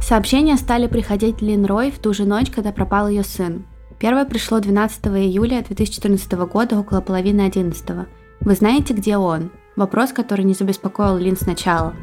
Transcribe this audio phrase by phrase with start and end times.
[0.00, 3.66] Сообщения стали приходить Лин Рой в ту же ночь, когда пропал ее сын.
[3.98, 8.06] Первое пришло 12 июля 2014 года около половины 11.
[8.40, 9.50] Вы знаете, где он?
[9.74, 11.94] Вопрос, который не забеспокоил Лин сначала.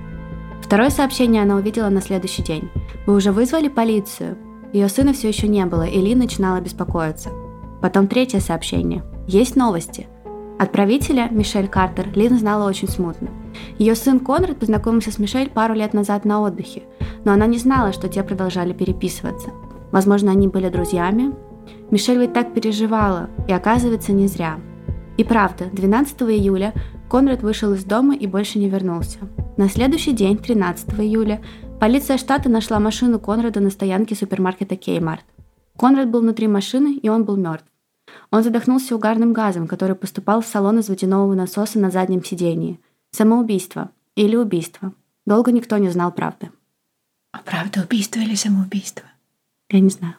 [0.61, 2.69] Второе сообщение она увидела на следующий день.
[3.05, 4.37] Вы уже вызвали полицию?
[4.73, 7.29] Ее сына все еще не было, и Лин начинала беспокоиться.
[7.81, 9.03] Потом третье сообщение.
[9.27, 10.07] Есть новости.
[10.57, 13.29] Отправителя, Мишель Картер, Лин знала очень смутно.
[13.77, 16.83] Ее сын Конрад познакомился с Мишель пару лет назад на отдыхе,
[17.25, 19.49] но она не знала, что те продолжали переписываться.
[19.91, 21.33] Возможно, они были друзьями.
[21.91, 24.59] Мишель ведь так переживала, и оказывается, не зря.
[25.17, 26.73] И правда, 12 июля
[27.09, 29.19] Конрад вышел из дома и больше не вернулся.
[29.55, 31.41] На следующий день, 13 июля,
[31.79, 35.23] полиция штата нашла машину Конрада на стоянке супермаркета Кеймарт.
[35.77, 37.65] Конрад был внутри машины, и он был мертв.
[38.31, 42.79] Он задохнулся угарным газом, который поступал в салон из водяного насоса на заднем сидении.
[43.15, 43.91] Самоубийство.
[44.15, 44.91] Или убийство.
[45.27, 46.49] Долго никто не знал правды.
[47.31, 49.05] А правда убийство или самоубийство?
[49.69, 50.15] Я не знаю.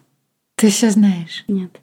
[0.54, 1.44] Ты все знаешь?
[1.48, 1.80] Нет.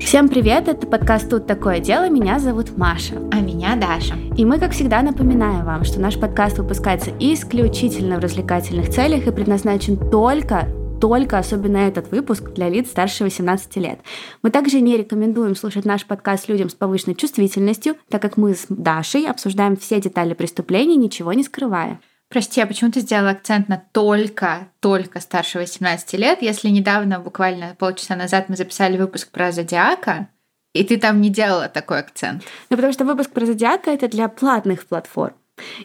[0.00, 3.16] Всем привет, это подкаст «Тут такое дело», меня зовут Маша.
[3.30, 4.14] А меня Даша.
[4.38, 9.30] И мы, как всегда, напоминаем вам, что наш подкаст выпускается исключительно в развлекательных целях и
[9.30, 10.68] предназначен только
[11.02, 13.98] только особенно этот выпуск для лиц старше 18 лет.
[14.44, 18.66] Мы также не рекомендуем слушать наш подкаст людям с повышенной чувствительностью, так как мы с
[18.68, 21.98] Дашей обсуждаем все детали преступлений, ничего не скрывая.
[22.28, 27.74] Прости, а почему ты сделал акцент на только, только старше 18 лет, если недавно, буквально
[27.80, 30.28] полчаса назад, мы записали выпуск про Зодиака,
[30.72, 32.44] и ты там не делала такой акцент?
[32.70, 35.34] Ну, потому что выпуск про Зодиака— это для платных платформ.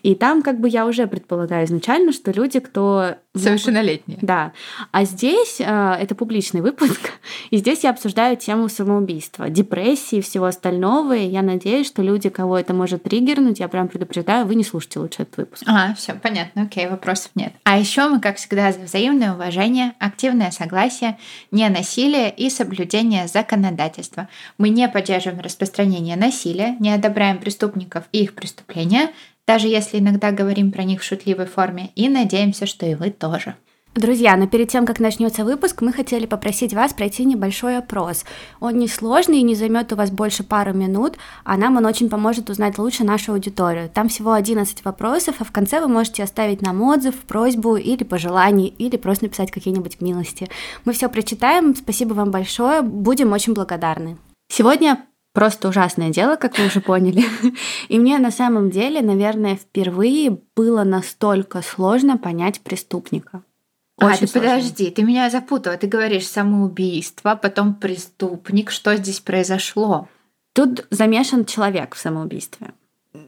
[0.04, 3.16] И там как бы я уже предполагаю изначально, что люди, кто...
[3.36, 4.18] Совершеннолетние.
[4.22, 4.54] Да.
[4.92, 7.12] А здесь э, это публичный выпуск,
[7.52, 12.30] и здесь я обсуждаю тему самоубийства, депрессии и всего остального, и я надеюсь, что люди,
[12.30, 15.64] кого это может триггернуть, я прям предупреждаю, вы не слушайте лучше этот выпуск.
[15.68, 17.54] А, все понятно, окей, вопросов нет.
[17.64, 21.18] А еще мы, как всегда, за взаимное уважение, активное согласие,
[21.52, 24.28] не насилие и соблюдение законодательства.
[24.58, 29.12] Мы не поддерживаем распространение насилия, не одобряем преступников и их преступления,
[29.48, 33.56] даже если иногда говорим про них в шутливой форме, и надеемся, что и вы тоже.
[33.96, 38.26] Друзья, но перед тем, как начнется выпуск, мы хотели попросить вас пройти небольшой опрос.
[38.60, 42.08] Он не сложный и не займет у вас больше пару минут, а нам он очень
[42.08, 43.90] поможет узнать лучше нашу аудиторию.
[43.92, 48.68] Там всего 11 вопросов, а в конце вы можете оставить нам отзыв, просьбу или пожелание,
[48.68, 50.48] или просто написать какие-нибудь милости.
[50.86, 54.18] Мы все прочитаем, спасибо вам большое, будем очень благодарны.
[54.50, 55.08] Сегодня
[55.38, 57.24] просто ужасное дело, как вы уже поняли.
[57.90, 63.44] И мне на самом деле, наверное, впервые было настолько сложно понять преступника.
[63.98, 64.50] Очень а, ты сложно.
[64.50, 65.78] подожди, ты меня запутала.
[65.78, 68.72] Ты говоришь самоубийство, потом преступник.
[68.72, 70.10] Что здесь произошло?
[70.54, 72.72] Тут замешан человек в самоубийстве.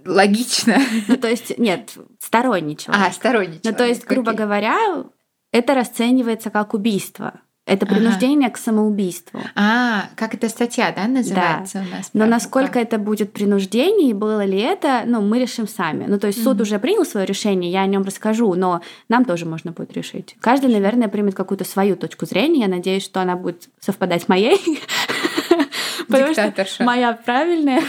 [0.04, 0.80] Логично.
[1.08, 3.06] Ну, то есть, нет, сторонний человек.
[3.08, 3.66] А, сторонний человек.
[3.66, 4.46] Ну, то есть, грубо Окей.
[4.46, 5.04] говоря,
[5.52, 7.40] это расценивается как убийство.
[7.70, 8.56] Это принуждение ага.
[8.56, 9.40] к самоубийству.
[9.56, 11.86] А, как эта статья, да, называется да.
[11.88, 12.10] у нас?
[12.14, 16.06] Но насколько это будет принуждение и было ли это, ну, мы решим сами.
[16.08, 16.62] Ну, то есть суд mm-hmm.
[16.64, 20.36] уже принял свое решение, я о нем расскажу, но нам тоже можно будет решить.
[20.40, 22.62] Каждый, наверное, примет какую-то свою точку зрения.
[22.62, 24.60] Я надеюсь, что она будет совпадать с моей.
[26.08, 27.84] Потому что моя правильная.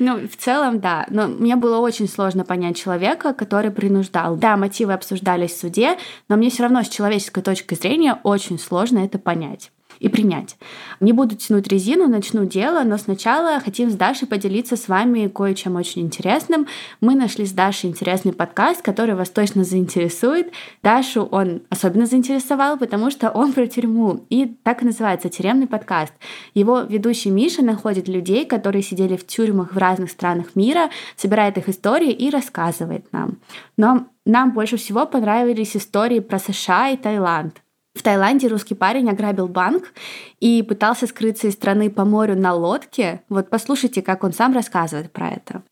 [0.00, 1.06] Ну, в целом, да.
[1.10, 4.34] Но мне было очень сложно понять человека, который принуждал.
[4.34, 9.04] Да, мотивы обсуждались в суде, но мне все равно с человеческой точки зрения очень сложно
[9.04, 10.56] это понять и принять.
[10.98, 15.76] Не буду тянуть резину, начну дело, но сначала хотим с Дашей поделиться с вами кое-чем
[15.76, 16.66] очень интересным.
[17.00, 20.52] Мы нашли с Дашей интересный подкаст, который вас точно заинтересует.
[20.82, 24.24] Дашу он особенно заинтересовал, потому что он про тюрьму.
[24.30, 26.14] И так и называется «Тюремный подкаст».
[26.54, 31.68] Его ведущий Миша находит людей, которые сидели в тюрьмах в разных странах мира, собирает их
[31.68, 33.38] истории и рассказывает нам.
[33.76, 37.60] Но нам больше всего понравились истории про США и Таиланд.
[38.00, 39.92] В Таиланде русский парень ограбил банк
[40.40, 43.20] и пытался скрыться из страны по морю на лодке.
[43.28, 45.62] Вот послушайте, как он сам рассказывает про это.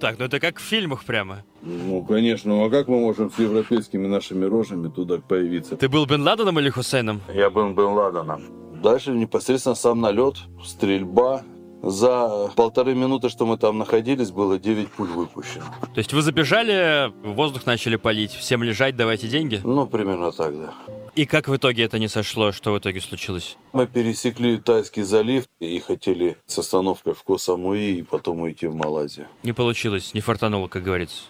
[0.00, 1.44] Так, ну это как в фильмах прямо.
[1.60, 2.54] Ну, конечно.
[2.54, 5.76] Ну, а как мы можем с европейскими нашими рожами туда появиться?
[5.76, 7.20] Ты был Бен Ладеном или Хусейном?
[7.28, 8.40] Я был Бен Ладеном.
[8.82, 11.42] Дальше непосредственно сам налет, стрельба,
[11.90, 15.64] за полторы минуты, что мы там находились, было 9 пуль выпущено.
[15.94, 19.60] То есть вы забежали, воздух начали палить, всем лежать, давайте деньги?
[19.62, 20.74] Ну, примерно так, да.
[21.14, 22.52] И как в итоге это не сошло?
[22.52, 23.56] Что в итоге случилось?
[23.72, 29.26] Мы пересекли Тайский залив и хотели с остановкой в Косамуи и потом уйти в Малайзию.
[29.42, 31.22] Не получилось, не фартануло, как говорится.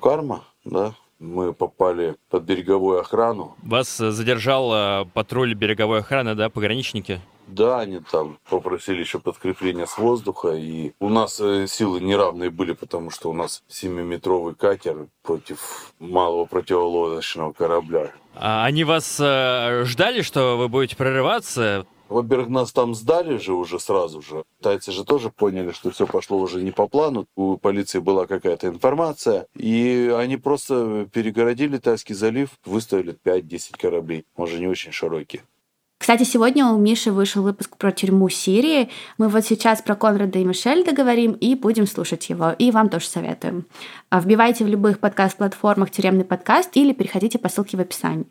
[0.00, 0.94] Карма, да.
[1.18, 3.56] Мы попали под береговую охрану.
[3.62, 7.20] Вас э, задержал э, патруль береговой охраны, да, пограничники?
[7.46, 12.72] Да, они там попросили еще подкрепление с воздуха, и у нас э, силы неравные были,
[12.72, 18.12] потому что у нас 7-метровый катер против малого противолодочного корабля.
[18.34, 21.86] А они вас ждали, что вы будете прорываться?
[22.08, 24.44] Во-первых, нас там сдали же уже сразу же.
[24.60, 27.26] Тайцы же тоже поняли, что все пошло уже не по плану.
[27.34, 29.46] У полиции была какая-то информация.
[29.54, 34.26] И они просто перегородили Тайский залив, выставили 5-10 кораблей.
[34.36, 35.40] Он же не очень широкий.
[35.98, 38.90] Кстати, сегодня у Миши вышел выпуск про тюрьму Сирии.
[39.16, 42.50] Мы вот сейчас про Конрада и Мишель договорим и будем слушать его.
[42.58, 43.64] И вам тоже советуем.
[44.10, 48.26] А вбивайте в любых подкаст-платформах «Тюремный подкаст» или переходите по ссылке в описании.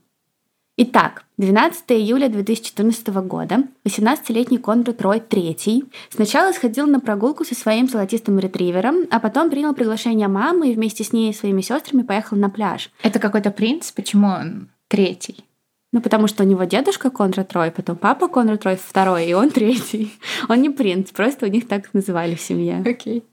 [0.75, 7.88] Итак, 12 июля 2014 года 18-летний Конрад Рой III сначала сходил на прогулку со своим
[7.88, 12.38] золотистым ретривером, а потом принял приглашение мамы и вместе с ней и своими сестрами поехал
[12.38, 12.90] на пляж.
[13.04, 13.92] Это какой-то принц?
[13.92, 15.46] Почему он третий?
[15.92, 19.52] Ну, потому что у него дедушка Конрад Рой, потом папа Конрад Рой второй, и он
[19.52, 20.12] третий.
[20.50, 22.84] Он не принц, просто у них так называли в семье.
[22.84, 23.20] Окей.
[23.20, 23.24] Okay.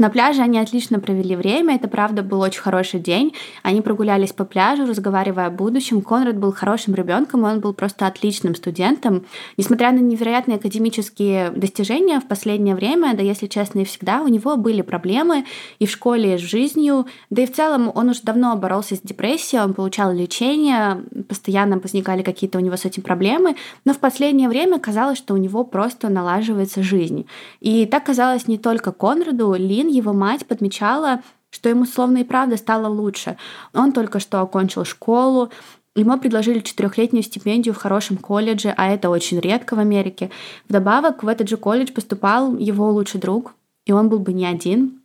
[0.00, 3.34] На пляже они отлично провели время, это правда был очень хороший день.
[3.64, 6.02] Они прогулялись по пляжу, разговаривая о будущем.
[6.02, 9.26] Конрад был хорошим ребенком, он был просто отличным студентом.
[9.56, 14.56] Несмотря на невероятные академические достижения в последнее время, да если честно и всегда, у него
[14.56, 15.44] были проблемы
[15.80, 17.06] и в школе, и с жизнью.
[17.30, 22.22] Да и в целом он уже давно боролся с депрессией, он получал лечение, постоянно возникали
[22.22, 26.08] какие-то у него с этим проблемы, но в последнее время казалось, что у него просто
[26.08, 27.26] налаживается жизнь.
[27.58, 32.56] И так казалось не только Конраду, Лин его мать подмечала, что ему словно и правда
[32.56, 33.36] стало лучше.
[33.74, 35.50] Он только что окончил школу,
[35.96, 40.30] Ему предложили четырехлетнюю стипендию в хорошем колледже, а это очень редко в Америке.
[40.68, 43.54] Вдобавок в этот же колледж поступал его лучший друг,
[43.84, 45.00] и он был бы не один.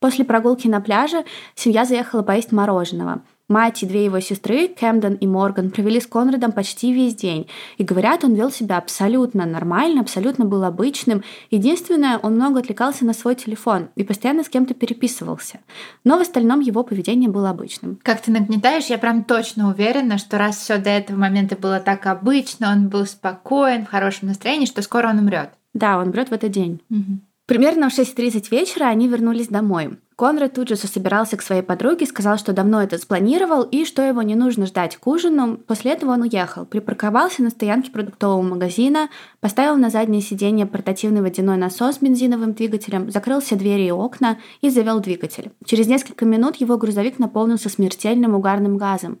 [0.00, 5.26] После прогулки на пляже семья заехала поесть мороженого– Мать и две его сестры, Кэмден и
[5.26, 7.46] Морган, провели с Конрадом почти весь день.
[7.76, 11.22] И говорят, он вел себя абсолютно нормально, абсолютно был обычным.
[11.50, 15.60] Единственное, он много отвлекался на свой телефон и постоянно с кем-то переписывался.
[16.04, 17.98] Но в остальном его поведение было обычным.
[18.02, 22.06] Как ты нагнетаешь, я прям точно уверена, что раз все до этого момента было так
[22.06, 25.50] обычно, он был спокоен, в хорошем настроении, что скоро он умрет.
[25.74, 26.80] Да, он умрет в этот день.
[26.88, 27.20] Угу.
[27.46, 29.98] Примерно в 6.30 вечера они вернулись домой.
[30.16, 34.22] Конрад тут же собирался к своей подруге, сказал, что давно это спланировал и что его
[34.22, 35.56] не нужно ждать к ужину.
[35.56, 39.08] После этого он уехал, припарковался на стоянке продуктового магазина,
[39.40, 44.38] поставил на заднее сиденье портативный водяной насос с бензиновым двигателем, закрыл все двери и окна
[44.60, 45.50] и завел двигатель.
[45.64, 49.18] Через несколько минут его грузовик наполнился смертельным угарным газом.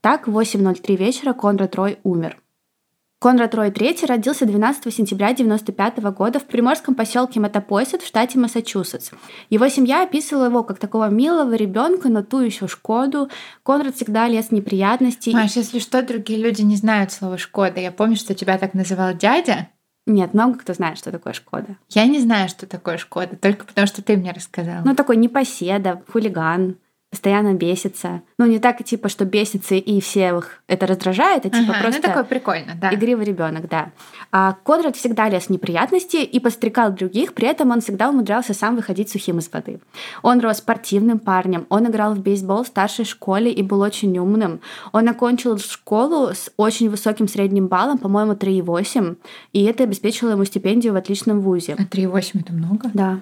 [0.00, 2.38] Так, в 8.03 вечера Конрад Рой умер.
[3.18, 9.10] Конрад Рой III родился 12 сентября 1995 года в приморском поселке Матапойсет в штате Массачусетс.
[9.48, 13.30] Его семья описывала его как такого милого ребенка, но ту еще Шкоду.
[13.62, 15.30] Конрад всегда лез в неприятности.
[15.30, 17.80] Маш, если что, другие люди не знают слова Шкода.
[17.80, 19.70] Я помню, что тебя так называл дядя.
[20.06, 21.78] Нет, много кто знает, что такое Шкода.
[21.88, 24.82] Я не знаю, что такое Шкода, только потому что ты мне рассказала.
[24.84, 26.76] Ну, такой непоседа, хулиган
[27.10, 28.22] постоянно бесится.
[28.38, 32.00] Ну, не так, типа, что бесится и всех это раздражает, а типа ага, просто...
[32.02, 32.92] Ну, такой прикольно, да.
[32.92, 33.92] Игривый ребенок, да.
[34.32, 38.76] А Конрад всегда лез в неприятности и подстрекал других, при этом он всегда умудрялся сам
[38.76, 39.80] выходить сухим из воды.
[40.22, 44.60] Он рос спортивным парнем, он играл в бейсбол в старшей школе и был очень умным.
[44.92, 49.16] Он окончил школу с очень высоким средним баллом, по-моему, 3,8,
[49.52, 51.76] и это обеспечило ему стипендию в отличном вузе.
[51.78, 52.90] А 3,8 это много?
[52.92, 53.20] Да.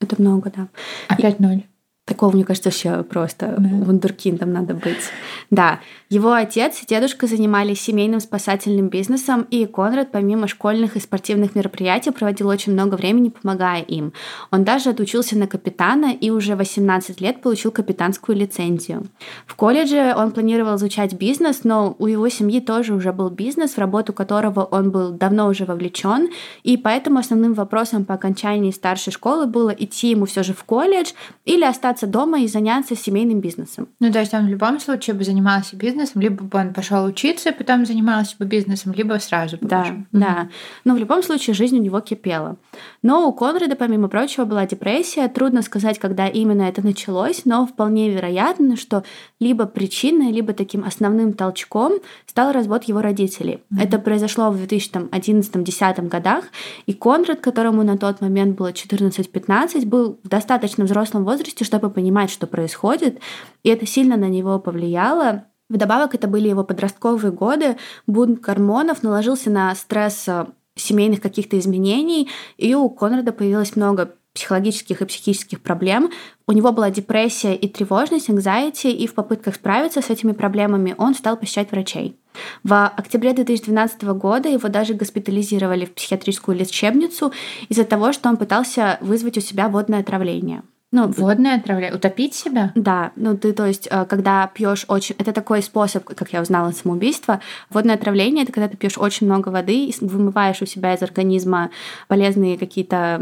[0.00, 0.68] Это много, да.
[1.08, 1.64] А 5,0?
[2.06, 3.68] Такого, мне кажется, вообще просто да.
[3.86, 5.10] вундеркиндом надо быть.
[5.50, 11.54] Да, его отец и дедушка занимались семейным спасательным бизнесом, и Конрад, помимо школьных и спортивных
[11.54, 14.12] мероприятий, проводил очень много времени, помогая им.
[14.50, 19.06] Он даже отучился на капитана и уже 18 лет получил капитанскую лицензию.
[19.46, 23.78] В колледже он планировал изучать бизнес, но у его семьи тоже уже был бизнес, в
[23.78, 26.28] работу которого он был давно уже вовлечен,
[26.64, 31.12] и поэтому основным вопросом по окончании старшей школы было идти ему все же в колледж
[31.46, 33.88] или остаться остаться дома и заняться семейным бизнесом.
[34.00, 37.52] Ну, то есть он в любом случае бы занимался бизнесом, либо бы он пошел учиться,
[37.52, 39.58] потом занимался бы бизнесом, либо сразу.
[39.60, 40.04] Да, mm-hmm.
[40.12, 40.48] да.
[40.84, 42.56] Но в любом случае жизнь у него кипела.
[43.02, 45.28] Но у Конрада, помимо прочего, была депрессия.
[45.28, 49.04] Трудно сказать, когда именно это началось, но вполне вероятно, что
[49.40, 51.92] либо причиной, либо таким основным толчком
[52.26, 53.54] стал развод его родителей.
[53.54, 53.82] Mm-hmm.
[53.82, 56.44] Это произошло в 2011-2010 годах,
[56.86, 61.94] и Конрад, которому на тот момент было 14-15, был в достаточно взрослом возрасте, чтобы чтобы
[61.94, 63.18] понимать, что происходит,
[63.62, 65.44] и это сильно на него повлияло.
[65.68, 67.76] Вдобавок, это были его подростковые годы,
[68.06, 75.02] бунт гормонов наложился на стресс э, семейных каких-то изменений, и у Конрада появилось много психологических
[75.02, 76.10] и психических проблем.
[76.46, 81.14] У него была депрессия и тревожность, anxiety, и в попытках справиться с этими проблемами он
[81.14, 82.16] стал посещать врачей.
[82.62, 87.32] В октябре 2012 года его даже госпитализировали в психиатрическую лечебницу
[87.68, 90.62] из-за того, что он пытался вызвать у себя водное отравление.
[90.94, 92.70] Ну, водное отравление, утопить себя?
[92.76, 96.70] Да, ну ты, то есть, э, когда пьешь очень, это такой способ, как я узнала,
[96.70, 97.40] самоубийства.
[97.68, 101.70] Водное отравление это когда ты пьешь очень много воды и вымываешь у себя из организма
[102.06, 103.20] полезные какие-то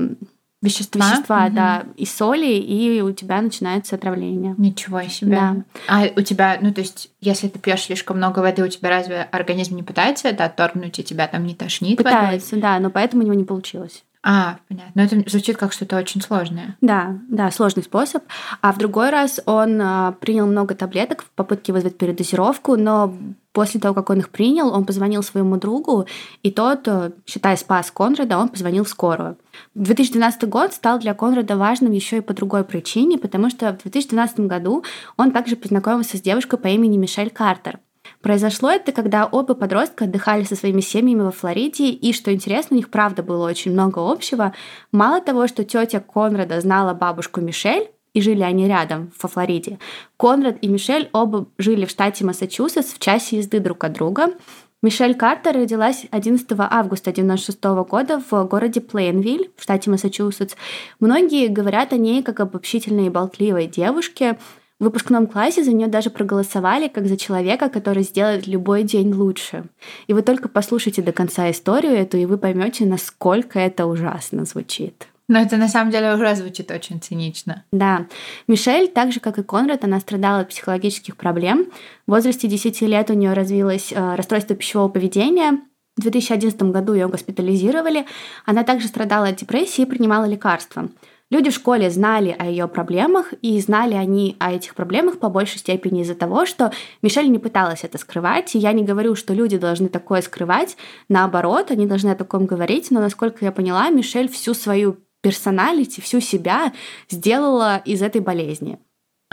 [0.60, 1.12] Вещества?
[1.12, 1.54] Вещества, угу.
[1.56, 4.54] да, и соли, и у тебя начинается отравление.
[4.58, 5.30] Ничего себе.
[5.30, 5.56] Да.
[5.88, 9.22] А у тебя, ну то есть, если ты пьешь слишком много воды, у тебя разве
[9.32, 11.96] организм не пытается это отторгнуть, и тебя там не тошнит?
[11.96, 12.60] Пытается, водой?
[12.60, 14.04] да, но поэтому у него не получилось.
[14.24, 14.92] А, понятно.
[14.94, 16.76] Но это звучит как что-то очень сложное.
[16.80, 18.22] Да, да, сложный способ.
[18.60, 23.12] А в другой раз он а, принял много таблеток в попытке вызвать передозировку, но
[23.52, 26.06] после того, как он их принял, он позвонил своему другу,
[26.42, 29.36] и тот, э, считая спас Конрада, он позвонил в скорую.
[29.74, 34.40] 2012 год стал для Конрада важным еще и по другой причине, потому что в 2012
[34.40, 34.84] году
[35.16, 37.78] он также познакомился с девушкой по имени Мишель Картер.
[38.20, 42.76] Произошло это, когда оба подростка отдыхали со своими семьями во Флориде, и, что интересно, у
[42.78, 44.54] них правда было очень много общего.
[44.92, 49.78] Мало того, что тетя Конрада знала бабушку Мишель, и жили они рядом, во Флориде.
[50.16, 54.34] Конрад и Мишель оба жили в штате Массачусетс в часе езды друг от друга.
[54.82, 60.56] Мишель Картер родилась 11 августа 1996 года в городе Плейнвиль в штате Массачусетс.
[61.00, 64.38] Многие говорят о ней как об общительной и болтливой девушке,
[64.82, 69.66] в выпускном классе за нее даже проголосовали как за человека, который сделает любой день лучше.
[70.08, 75.06] И вы только послушайте до конца историю эту, и вы поймете, насколько это ужасно звучит.
[75.28, 77.64] Но это на самом деле уже звучит очень цинично.
[77.70, 78.06] Да.
[78.48, 81.66] Мишель, так же как и Конрад, она страдала от психологических проблем.
[82.08, 85.60] В возрасте 10 лет у нее развилось э, расстройство пищевого поведения.
[85.96, 88.04] В 2011 году ее госпитализировали.
[88.46, 90.88] Она также страдала от депрессии и принимала лекарства.
[91.32, 95.60] Люди в школе знали о ее проблемах, и знали они о этих проблемах по большей
[95.60, 98.54] степени из-за того, что Мишель не пыталась это скрывать.
[98.54, 100.76] И я не говорю, что люди должны такое скрывать.
[101.08, 102.90] Наоборот, они должны о таком говорить.
[102.90, 106.74] Но, насколько я поняла, Мишель всю свою персоналити, всю себя
[107.08, 108.78] сделала из этой болезни.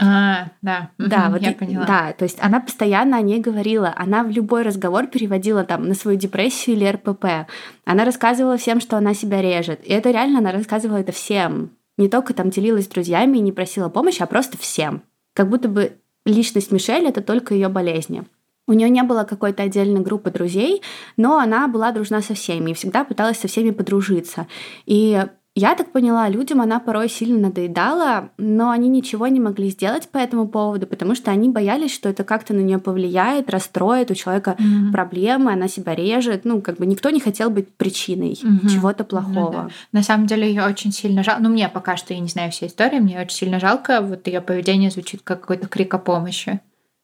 [0.00, 1.84] А, да, да, вот я и, поняла.
[1.84, 5.94] Да, то есть она постоянно о ней говорила, она в любой разговор переводила там на
[5.94, 7.50] свою депрессию или РПП.
[7.84, 9.84] Она рассказывала всем, что она себя режет.
[9.84, 13.52] И это реально она рассказывала это всем не только там делилась с друзьями и не
[13.52, 15.02] просила помощи, а просто всем.
[15.34, 18.24] Как будто бы личность Мишель— это только ее болезни.
[18.66, 20.82] У нее не было какой-то отдельной группы друзей,
[21.16, 24.46] но она была дружна со всеми и всегда пыталась со всеми подружиться.
[24.86, 25.24] И
[25.56, 30.18] я так поняла, людям она порой сильно надоедала, но они ничего не могли сделать по
[30.18, 34.56] этому поводу, потому что они боялись, что это как-то на нее повлияет, расстроит, у человека
[34.56, 34.92] mm-hmm.
[34.92, 36.44] проблемы, она себя режет.
[36.44, 38.68] Ну, как бы никто не хотел быть причиной mm-hmm.
[38.68, 39.34] чего-то плохого.
[39.34, 39.68] Ну, да.
[39.90, 41.42] На самом деле ее очень сильно жалко.
[41.42, 44.02] Ну, мне пока что я не знаю всей истории, мне очень сильно жалко.
[44.02, 46.60] Вот ее поведение звучит как какой-то крик о помощи.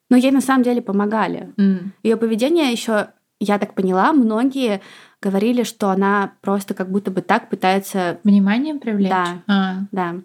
[0.08, 1.52] Но ей на самом деле помогали.
[1.56, 1.88] Mm.
[2.04, 3.08] Ее поведение еще,
[3.40, 4.80] я так поняла, многие
[5.22, 8.18] говорили, что она просто как будто бы так пытается...
[8.22, 9.10] Внимание привлечь?
[9.10, 9.76] Да, а.
[9.90, 10.16] да.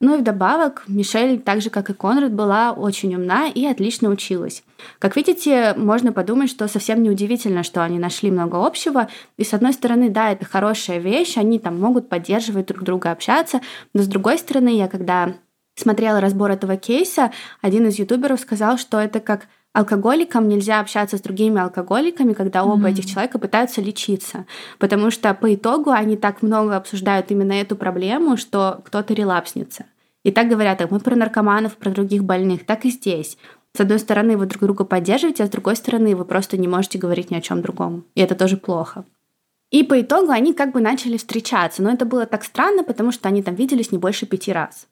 [0.00, 4.62] Ну и вдобавок, Мишель, так же как и Конрад, была очень умна и отлично училась.
[4.98, 9.08] Как видите, можно подумать, что совсем неудивительно, что они нашли много общего.
[9.38, 13.60] И с одной стороны, да, это хорошая вещь, они там могут поддерживать друг друга, общаться.
[13.94, 15.34] Но с другой стороны, я когда
[15.76, 21.20] смотрела разбор этого кейса, один из ютуберов сказал, что это как алкоголикам нельзя общаться с
[21.20, 22.92] другими алкоголиками, когда оба mm-hmm.
[22.92, 24.46] этих человека пытаются лечиться,
[24.78, 29.84] потому что по итогу они так много обсуждают именно эту проблему, что кто-то релапснется.
[30.22, 33.36] И так говорят, так мы про наркоманов, про других больных, так и здесь.
[33.76, 36.96] С одной стороны, вы друг друга поддерживаете, а с другой стороны, вы просто не можете
[36.96, 38.04] говорить ни о чем другом.
[38.14, 39.04] И это тоже плохо.
[39.72, 41.82] И по итогу они как бы начали встречаться.
[41.82, 44.86] Но это было так странно, потому что они там виделись не больше пяти раз.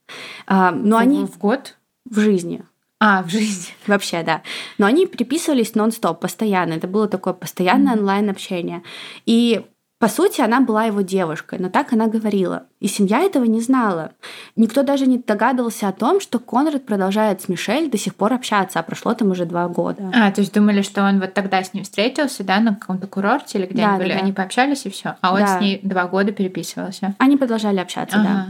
[0.49, 1.25] А, но они...
[1.25, 1.77] В год?
[2.05, 2.65] В жизни.
[3.05, 3.75] А, в жизни.
[3.89, 4.43] Вообще, да.
[4.79, 6.75] Но они переписывались нон-стоп, постоянно.
[6.75, 7.99] Это было такое постоянное mm-hmm.
[7.99, 8.83] онлайн-общение.
[9.27, 9.65] И
[9.99, 12.65] по сути, она была его девушкой, но так она говорила.
[12.81, 14.13] И семья этого не знала.
[14.57, 18.81] Никто даже не догадывался о том, что Конрад продолжает с Мишель до сих пор общаться,
[18.81, 20.11] а прошло там уже два года.
[20.15, 23.59] А, то есть думали, что он вот тогда с ним встретился, да, на каком-то курорте
[23.59, 24.15] или где да, да, да.
[24.15, 25.59] они пообщались и все, а он да.
[25.59, 27.15] с ней два года переписывался.
[27.19, 28.29] Они продолжали общаться, ага.
[28.29, 28.47] да.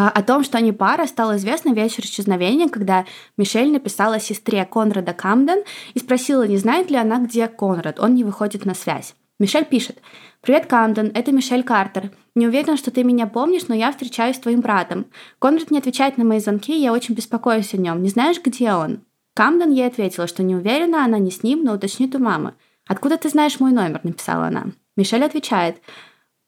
[0.00, 3.04] А, о том, что они пара, стало известно вечер исчезновения, когда
[3.36, 7.98] Мишель написала сестре Конрада Камден и спросила, не знает ли она, где Конрад.
[7.98, 9.16] Он не выходит на связь.
[9.40, 9.98] Мишель пишет.
[10.40, 12.12] «Привет, Камден, это Мишель Картер.
[12.36, 15.06] Не уверена, что ты меня помнишь, но я встречаюсь с твоим братом.
[15.40, 18.00] Конрад не отвечает на мои звонки, и я очень беспокоюсь о нем.
[18.00, 19.00] Не знаешь, где он?»
[19.34, 22.54] Камден ей ответила, что не уверена, она не с ним, но уточнит у мамы.
[22.86, 24.66] «Откуда ты знаешь мой номер?»– написала она.
[24.96, 25.78] Мишель отвечает.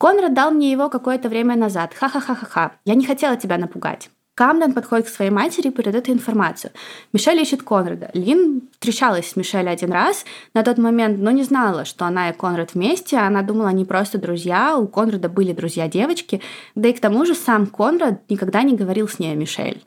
[0.00, 1.92] Конрад дал мне его какое-то время назад.
[1.92, 2.72] Ха-ха-ха-ха-ха.
[2.86, 4.08] Я не хотела тебя напугать.
[4.34, 6.70] Камден подходит к своей матери и передает ей информацию.
[7.12, 8.10] Мишель ищет Конрада.
[8.14, 12.32] Лин встречалась с Мишель один раз на тот момент, но не знала, что она и
[12.32, 13.18] Конрад вместе.
[13.18, 14.78] Она думала, они просто друзья.
[14.78, 16.40] У Конрада были друзья-девочки.
[16.74, 19.84] Да и к тому же сам Конрад никогда не говорил с ней о Мишель.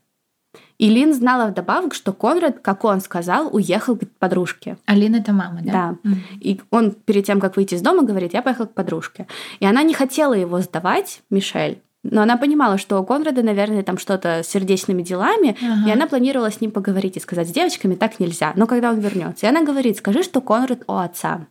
[0.78, 4.78] И Лин знала вдобавок, что Конрад, как он сказал, уехал к подружке.
[4.86, 5.72] А Лин это мама, да?
[5.72, 6.10] Да.
[6.10, 6.40] Mm-hmm.
[6.42, 9.28] И он перед тем, как выйти из дома, говорит, я поехал к подружке.
[9.60, 13.98] И она не хотела его сдавать, Мишель, но она понимала, что у Конрада, наверное, там
[13.98, 15.90] что-то с сердечными делами, ага.
[15.90, 19.00] и она планировала с ним поговорить и сказать, с девочками так нельзя, но когда он
[19.00, 19.46] вернется.
[19.46, 21.48] И она говорит, скажи, что Конрад у отца.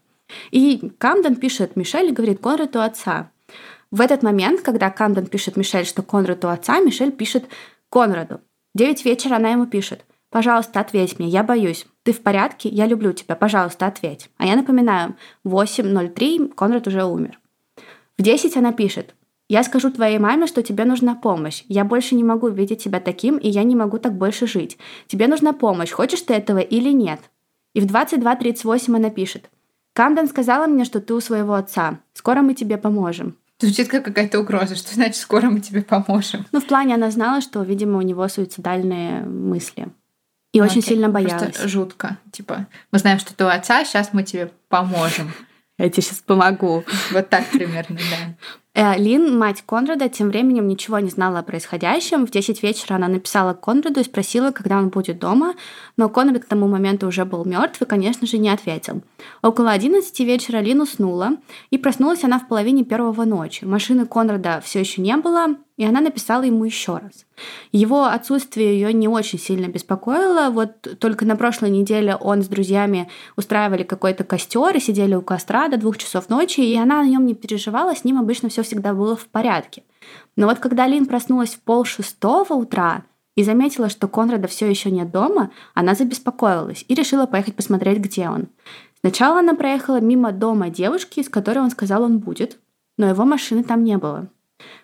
[0.50, 3.30] И Камден пишет Мишель и говорит, Конрад у отца.
[3.90, 7.44] В этот момент, когда Камден пишет Мишель, что Конрад у отца, Мишель пишет
[7.88, 8.40] Конраду.
[8.75, 10.05] Девять вечера она ему пишет.
[10.31, 11.87] Пожалуйста, ответь мне, я боюсь.
[12.05, 12.71] Ты в порядке?
[12.71, 13.37] Я люблю тебя.
[13.37, 14.31] Пожалуйста, ответь.
[14.38, 17.38] А я напоминаю, 8.03 Конрад уже умер.
[18.17, 19.14] В 10 она пишет.
[19.49, 21.64] Я скажу твоей маме, что тебе нужна помощь.
[21.69, 24.79] Я больше не могу видеть тебя таким, и я не могу так больше жить.
[25.07, 27.21] Тебе нужна помощь, хочешь ты этого или нет?
[27.75, 29.50] И в 22.38 она пишет.
[29.93, 32.00] Камден сказала мне, что ты у своего отца.
[32.14, 33.37] Скоро мы тебе поможем.
[33.62, 36.45] Звучит как какая-то угроза, что значит скоро мы тебе поможем.
[36.50, 39.87] Ну, в плане она знала, что, видимо, у него суицидальные мысли.
[40.52, 40.95] И ну, очень окей.
[40.95, 41.42] сильно боялась.
[41.42, 42.19] Просто жутко.
[42.33, 45.33] Типа, мы знаем, что ты у отца, сейчас мы тебе поможем.
[45.78, 46.85] Я тебе сейчас помогу.
[47.12, 48.35] Вот так примерно, да.
[48.75, 52.26] Э, Лин, мать Конрада, тем временем ничего не знала о происходящем.
[52.26, 55.55] В 10 вечера она написала Конраду и спросила, когда он будет дома,
[55.99, 59.02] но Конрад к тому моменту уже был мертв и, конечно же, не ответил.
[59.43, 61.33] Около 11 вечера Лин уснула,
[61.71, 63.67] и проснулась она в половине первого ночи.
[63.67, 67.25] Машины Конрада все еще не было, и она написала ему еще раз.
[67.73, 70.50] Его отсутствие ее не очень сильно беспокоило.
[70.50, 75.69] Вот только на прошлой неделе он с друзьями устраивали какой-то костер и сидели у костра
[75.69, 78.93] до двух часов ночи, и она о нем не переживала, с ним обычно все всегда
[78.93, 79.83] было в порядке.
[80.37, 84.91] Но вот когда Лин проснулась в пол шестого утра и заметила, что Конрада все еще
[84.91, 88.49] нет дома, она забеспокоилась и решила поехать посмотреть, где он.
[89.00, 92.59] Сначала она проехала мимо дома девушки, с которой он сказал, он будет,
[92.99, 94.29] но его машины там не было.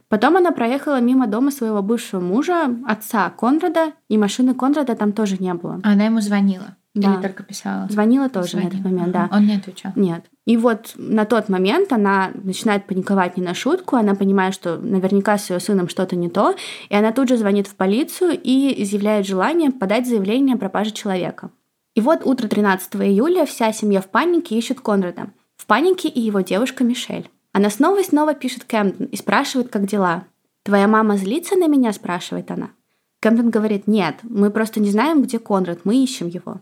[0.08, 5.36] Потом она проехала мимо дома своего бывшего мужа, отца Конрада, и машины Конрада там тоже
[5.38, 5.80] не было.
[5.84, 6.76] Она ему звонила?
[6.94, 7.14] Да.
[7.14, 7.86] Или только писала?
[7.88, 8.70] Звонила тоже Звонила.
[8.70, 9.28] на этот момент, да.
[9.30, 9.92] Он не отвечал?
[9.94, 10.24] Нет.
[10.46, 15.36] И вот на тот момент она начинает паниковать не на шутку, она понимает, что наверняка
[15.36, 16.54] с ее сыном что-то не то,
[16.88, 21.50] и она тут же звонит в полицию и изъявляет желание подать заявление о пропаже человека.
[21.94, 25.30] И вот утро 13 июля вся семья в панике ищет Конрада.
[25.56, 27.28] В панике и его девушка Мишель.
[27.58, 30.28] Она снова и снова пишет Кэмптон и спрашивает, как дела.
[30.62, 32.70] «Твоя мама злится на меня?»– спрашивает она.
[33.18, 36.60] Кэмптон говорит, нет, мы просто не знаем, где Конрад, мы ищем его.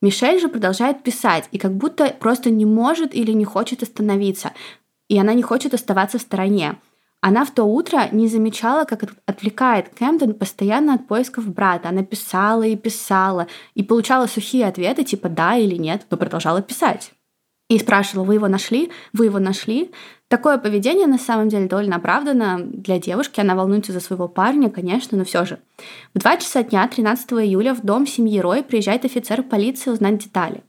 [0.00, 4.52] Мишель же продолжает писать и как будто просто не может или не хочет остановиться.
[5.08, 6.76] И она не хочет оставаться в стороне.
[7.20, 11.90] Она в то утро не замечала, как отвлекает Кэмден постоянно от поисков брата.
[11.90, 17.12] Она писала и писала, и получала сухие ответы, типа «да» или «нет», но продолжала писать.
[17.68, 18.90] И спрашивала, вы его нашли?
[19.12, 19.90] Вы его нашли?
[20.28, 23.40] Такое поведение на самом деле довольно оправдано для девушки.
[23.40, 25.58] Она волнуется за своего парня, конечно, но все же.
[26.14, 30.62] В 2 часа дня 13 июля в дом семьи Рой приезжает офицер полиции узнать детали.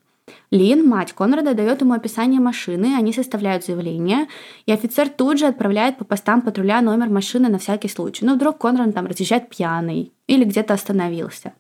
[0.50, 4.28] Лин, мать Конрада, дает ему описание машины, они составляют заявление,
[4.66, 8.26] и офицер тут же отправляет по постам патруля номер машины на всякий случай.
[8.26, 11.54] Ну, вдруг Конрад там разъезжает пьяный или где-то остановился.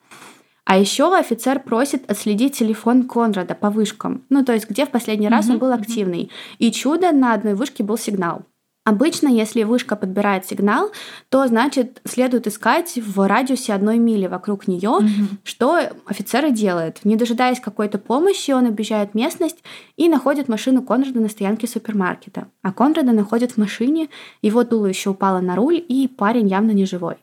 [0.70, 4.24] А еще офицер просит отследить телефон Конрада по вышкам.
[4.30, 5.54] Ну, то есть, где в последний раз mm-hmm.
[5.54, 6.30] он был активный.
[6.60, 8.44] И чудо, на одной вышке был сигнал.
[8.86, 10.92] Обычно, если вышка подбирает сигнал,
[11.30, 15.38] то значит следует искать в радиусе одной мили вокруг нее, mm-hmm.
[15.44, 17.00] что офицер и делает.
[17.04, 19.64] Не дожидаясь какой-то помощи, он объезжает местность
[19.98, 22.48] и находит машину Конрада на стоянке супермаркета.
[22.62, 24.10] А Конрада находит в машине,
[24.44, 27.16] его туловище упало на руль, и парень явно не живой.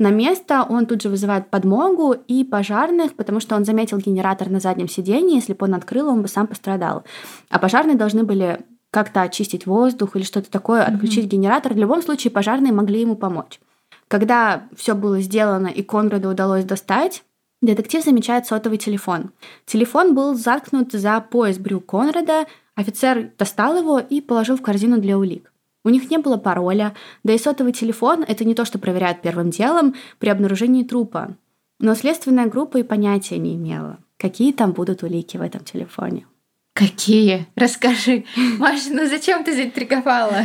[0.00, 4.58] На место он тут же вызывает подмогу и пожарных, потому что он заметил генератор на
[4.58, 5.36] заднем сиденье.
[5.36, 7.04] Если бы он открыл, он бы сам пострадал.
[7.50, 8.60] А пожарные должны были
[8.90, 11.36] как-то очистить воздух или что-то такое, отключить mm-hmm.
[11.36, 11.74] генератор.
[11.74, 13.60] В любом случае пожарные могли ему помочь.
[14.08, 17.22] Когда все было сделано и Конраду удалось достать,
[17.60, 19.32] детектив замечает сотовый телефон.
[19.66, 25.18] Телефон был заткнут за пояс брюк Конрада, офицер достал его и положил в корзину для
[25.18, 25.49] улик.
[25.84, 29.50] У них не было пароля, да и сотовый телефон— это не то, что проверяют первым
[29.50, 31.36] делом при обнаружении трупа.
[31.78, 36.26] Но следственная группа и понятия не имела, какие там будут улики в этом телефоне.
[36.74, 37.46] Какие?
[37.56, 38.24] Расскажи.
[38.58, 40.44] Маша, ну зачем ты заинтриговала?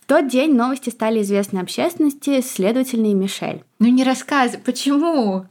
[0.00, 3.64] В тот день новости стали известны общественности, следовательно, и Мишель.
[3.78, 5.46] Ну не рассказывай, почему?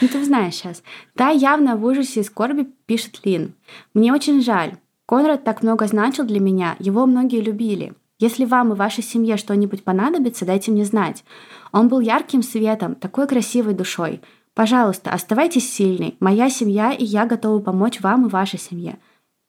[0.00, 0.82] Ну ты знаешь сейчас.
[1.14, 3.54] Та явно в ужасе и скорби пишет Лин.
[3.94, 4.74] Мне очень жаль.
[5.06, 7.94] Конрад так много значил для меня, его многие любили.
[8.18, 11.24] Если вам и вашей семье что-нибудь понадобится, дайте мне знать.
[11.70, 14.20] Он был ярким светом, такой красивой душой.
[14.54, 16.16] Пожалуйста, оставайтесь сильной.
[16.18, 18.98] Моя семья и я готовы помочь вам и вашей семье.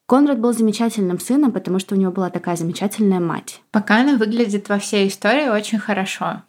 [0.05, 3.62] Конрад был замечательным сыном, потому что у него была такая замечательная мать.
[3.71, 6.43] Пока она выглядит во всей истории очень хорошо.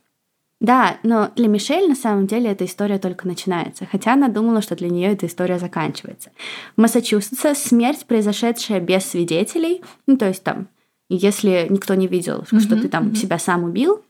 [0.61, 4.77] Да, но для Мишель на самом деле эта история только начинается, хотя она думала, что
[4.77, 6.31] для нее эта история заканчивается.
[6.77, 10.69] В Массачусетсе смерть, произошедшая без свидетелей, ну то есть там,
[11.17, 13.17] если никто не видел, mm-hmm, что ты там mm-hmm.
[13.17, 14.03] себя сам убил,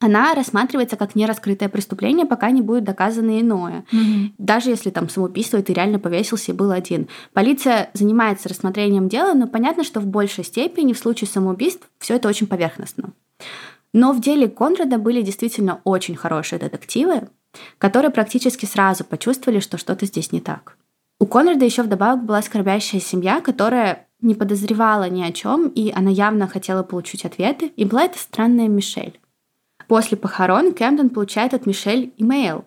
[0.00, 3.84] она рассматривается как нераскрытое преступление, пока не будет доказано иное.
[3.90, 4.32] Mm-hmm.
[4.38, 7.08] Даже если там самоубийство, и ты реально повесился и был один.
[7.32, 12.28] Полиция занимается рассмотрением дела, но понятно, что в большей степени в случае самоубийств все это
[12.28, 13.10] очень поверхностно.
[13.92, 17.28] Но в деле Конрада были действительно очень хорошие детективы,
[17.78, 20.76] которые практически сразу почувствовали, что что-то здесь не так.
[21.20, 26.10] У Конрада еще вдобавок была скорбящая семья, которая не подозревала ни о чем, и она
[26.10, 29.20] явно хотела получить ответы, и была это странная Мишель.
[29.86, 32.64] После похорон Кэмден получает от Мишель имейл.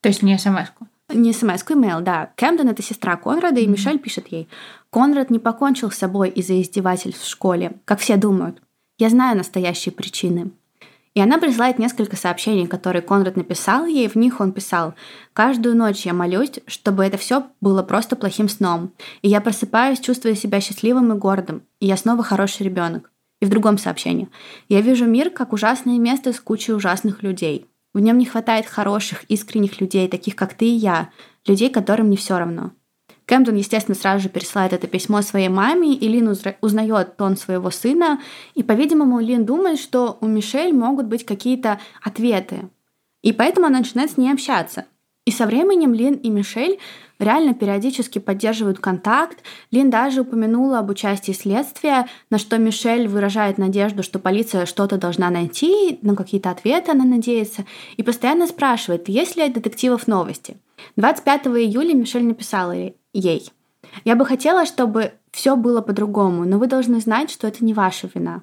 [0.00, 0.86] То есть не смс-ку?
[1.12, 2.32] Не смс имейл, да.
[2.36, 3.70] Кэмден— это сестра Конрада, и mm-hmm.
[3.70, 4.48] Мишель пишет ей.
[4.90, 8.62] Конрад не покончил с собой из-за издевательств в школе, как все думают.
[8.98, 10.52] Я знаю настоящие причины.
[11.14, 14.08] И она присылает несколько сообщений, которые Конрад написал ей.
[14.08, 14.94] В них он писал
[15.32, 18.92] «Каждую ночь я молюсь, чтобы это все было просто плохим сном.
[19.22, 21.62] И я просыпаюсь, чувствуя себя счастливым и гордым.
[21.80, 23.10] И я снова хороший ребенок.
[23.40, 24.28] И в другом сообщении.
[24.68, 27.66] Я вижу мир как ужасное место с кучей ужасных людей.
[27.92, 31.10] В нем не хватает хороших, искренних людей, таких как ты и я,
[31.44, 32.72] людей, которым не все равно.
[33.30, 38.20] Кэмптон, естественно, сразу же пересылает это письмо своей маме, и Лин узнает тон своего сына,
[38.56, 42.68] и, по-видимому, Лин думает, что у Мишель могут быть какие-то ответы.
[43.22, 44.86] И поэтому она начинает с ней общаться.
[45.26, 46.80] И со временем Лин и Мишель
[47.20, 49.44] реально периодически поддерживают контакт.
[49.70, 55.30] Лин даже упомянула об участии следствия, на что Мишель выражает надежду, что полиция что-то должна
[55.30, 57.64] найти, на какие-то ответы она надеется,
[57.96, 60.56] и постоянно спрашивает, есть ли от детективов новости.
[60.96, 62.96] 25 июля Мишель написала ей,
[64.04, 68.08] «Я бы хотела, чтобы все было по-другому, но вы должны знать, что это не ваша
[68.12, 68.42] вина.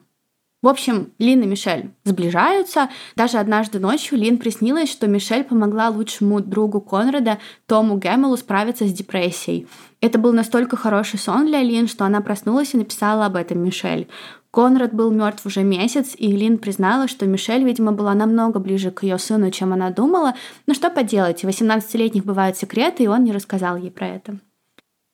[0.64, 2.90] В общем, Лин и Мишель сближаются.
[3.16, 8.92] Даже однажды ночью Лин приснилось, что Мишель помогла лучшему другу Конрада, Тому Гэмелу, справиться с
[8.92, 9.68] депрессией.
[10.02, 14.08] Это был настолько хороший сон для Лин, что она проснулась и написала об этом Мишель.
[14.50, 19.04] Конрад был мертв уже месяц, и Лин признала, что Мишель, видимо, была намного ближе к
[19.04, 20.34] ее сыну, чем она думала.
[20.66, 24.40] Но что поделать, у 18-летних бывают секреты, и он не рассказал ей про это.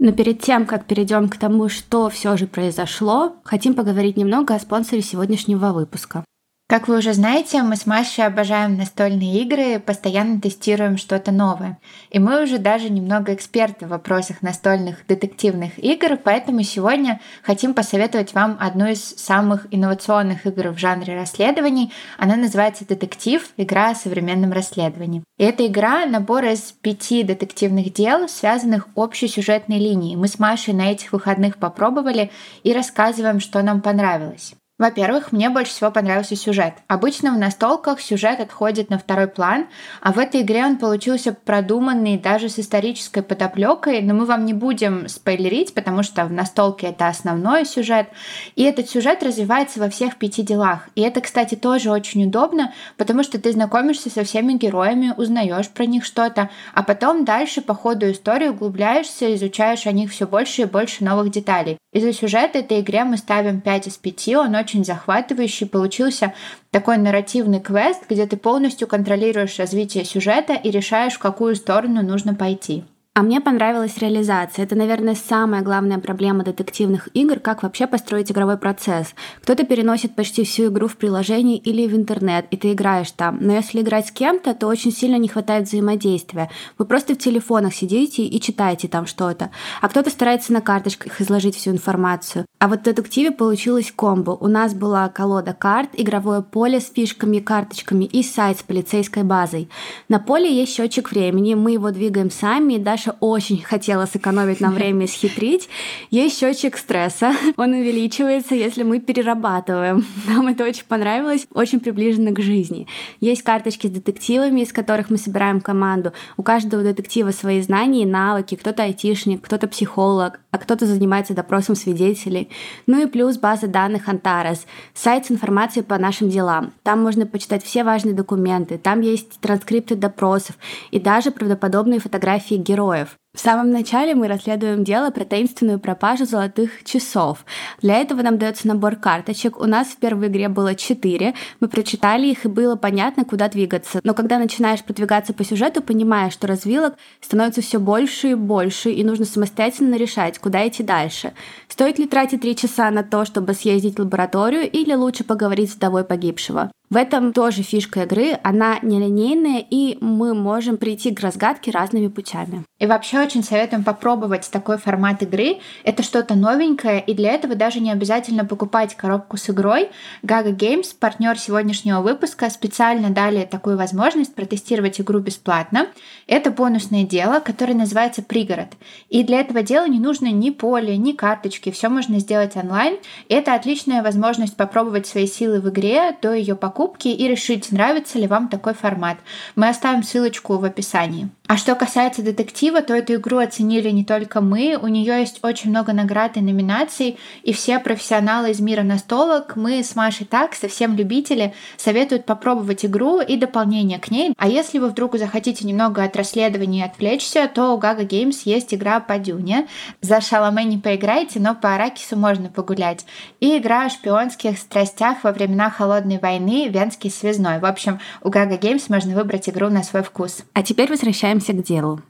[0.03, 4.59] Но перед тем, как перейдем к тому, что все же произошло, хотим поговорить немного о
[4.59, 6.25] спонсоре сегодняшнего выпуска.
[6.73, 11.77] Как вы уже знаете, мы с Машей обожаем настольные игры, постоянно тестируем что-то новое.
[12.09, 18.33] И мы уже даже немного эксперты в вопросах настольных детективных игр, поэтому сегодня хотим посоветовать
[18.33, 21.93] вам одну из самых инновационных игр в жанре расследований.
[22.17, 23.47] Она называется «Детектив.
[23.55, 25.23] Игра о современном расследовании».
[25.37, 30.15] И эта игра— набор из пяти детективных дел, связанных общей сюжетной линией.
[30.15, 32.31] Мы с Машей на этих выходных попробовали
[32.63, 34.55] и рассказываем, что нам понравилось.
[34.79, 36.73] Во-первых, мне больше всего понравился сюжет.
[36.87, 39.67] Обычно в настолках сюжет отходит на второй план,
[40.01, 44.53] а в этой игре он получился продуманный даже с исторической подоплекой, но мы вам не
[44.55, 48.07] будем спойлерить, потому что в настолке это основной сюжет.
[48.55, 50.89] И этот сюжет развивается во всех пяти делах.
[50.95, 55.85] И это, кстати, тоже очень удобно, потому что ты знакомишься со всеми героями, узнаешь про
[55.85, 60.65] них что-то, а потом дальше по ходу истории углубляешься, изучаешь о них все больше и
[60.65, 61.77] больше новых деталей.
[61.93, 65.67] Из-за сюжета этой игре мы ставим 5 из 5, он очень захватывающий.
[65.67, 66.33] Получился
[66.71, 72.33] такой нарративный квест, где ты полностью контролируешь развитие сюжета и решаешь, в какую сторону нужно
[72.33, 72.85] пойти.
[73.15, 74.63] А мне понравилась реализация.
[74.63, 79.13] Это, наверное, самая главная проблема детективных игр, как вообще построить игровой процесс.
[79.43, 83.37] Кто-то переносит почти всю игру в приложение или в интернет, и ты играешь там.
[83.39, 86.49] Но если играть с кем-то, то очень сильно не хватает взаимодействия.
[86.79, 89.51] Вы просто в телефонах сидите и читаете там что-то.
[89.79, 92.47] А кто-то старается на карточках изложить всю информацию.
[92.57, 94.31] А вот в детективе получилось комбо.
[94.31, 99.69] У нас была колода карт, игровое поле с фишками, карточками и сайт с полицейской базой.
[100.09, 104.61] На поле есть счетчик времени, мы его двигаем сами, и даже Даша очень хотела сэкономить
[104.61, 105.69] нам время и схитрить.
[106.09, 107.33] Есть счетчик стресса.
[107.57, 110.05] Он увеличивается, если мы перерабатываем.
[110.27, 112.87] Нам это очень понравилось, очень приближено к жизни.
[113.19, 116.13] Есть карточки с детективами, из которых мы собираем команду.
[116.37, 118.55] У каждого детектива свои знания и навыки.
[118.55, 122.49] Кто-то айтишник, кто-то психолог, а кто-то занимается допросом свидетелей.
[122.87, 126.71] Ну и плюс база данных Антарес, сайт с информацией по нашим делам.
[126.83, 130.55] Там можно почитать все важные документы, там есть транскрипты допросов
[130.91, 133.17] и даже правдоподобные фотографии героев героев.
[133.35, 137.45] В самом начале мы расследуем дело про таинственную пропажу золотых часов.
[137.81, 139.59] Для этого нам дается набор карточек.
[139.59, 141.33] У нас в первой игре было четыре.
[141.59, 144.01] Мы прочитали их, и было понятно, куда двигаться.
[144.03, 149.03] Но когда начинаешь продвигаться по сюжету, понимаешь, что развилок становится все больше и больше, и
[149.03, 151.33] нужно самостоятельно решать, куда идти дальше.
[151.67, 155.75] Стоит ли тратить три часа на то, чтобы съездить в лабораторию, или лучше поговорить с
[155.75, 156.71] вдовой погибшего?
[156.93, 162.65] В этом тоже фишка игры, она нелинейная, и мы можем прийти к разгадке разными путями.
[162.77, 165.57] И вообще очень советуем попробовать такой формат игры.
[165.83, 169.89] Это что-то новенькое, и для этого даже не обязательно покупать коробку с игрой.
[170.21, 175.87] Gaga Games, партнер сегодняшнего выпуска, специально дали такую возможность протестировать игру бесплатно.
[176.27, 178.67] Это бонусное дело, которое называется «Пригород».
[179.09, 182.97] И для этого дела не нужно ни поле, ни карточки, все можно сделать онлайн.
[183.29, 188.27] Это отличная возможность попробовать свои силы в игре до ее покупки и решить, нравится ли
[188.27, 189.17] вам такой формат.
[189.55, 191.29] Мы оставим ссылочку в описании.
[191.53, 195.69] А что касается детектива, то эту игру оценили не только мы, у нее есть очень
[195.69, 200.95] много наград и номинаций, и все профессионалы из мира настолок, мы с Машей так, совсем
[200.95, 204.33] любители, советуют попробовать игру и дополнение к ней.
[204.35, 208.99] А если вы вдруг захотите немного от расследований отвлечься, то у Gaga Games есть игра
[208.99, 209.67] по Дюне.
[210.01, 213.05] За Шаломе не поиграете, но по Аракису можно погулять.
[213.41, 217.59] И игра о шпионских страстях во времена Холодной войны «Венский связной».
[217.59, 220.41] В общем, у Gaga Games можно выбрать игру на свой вкус.
[220.53, 222.01] А теперь возвращаемся возвращаемся к делу.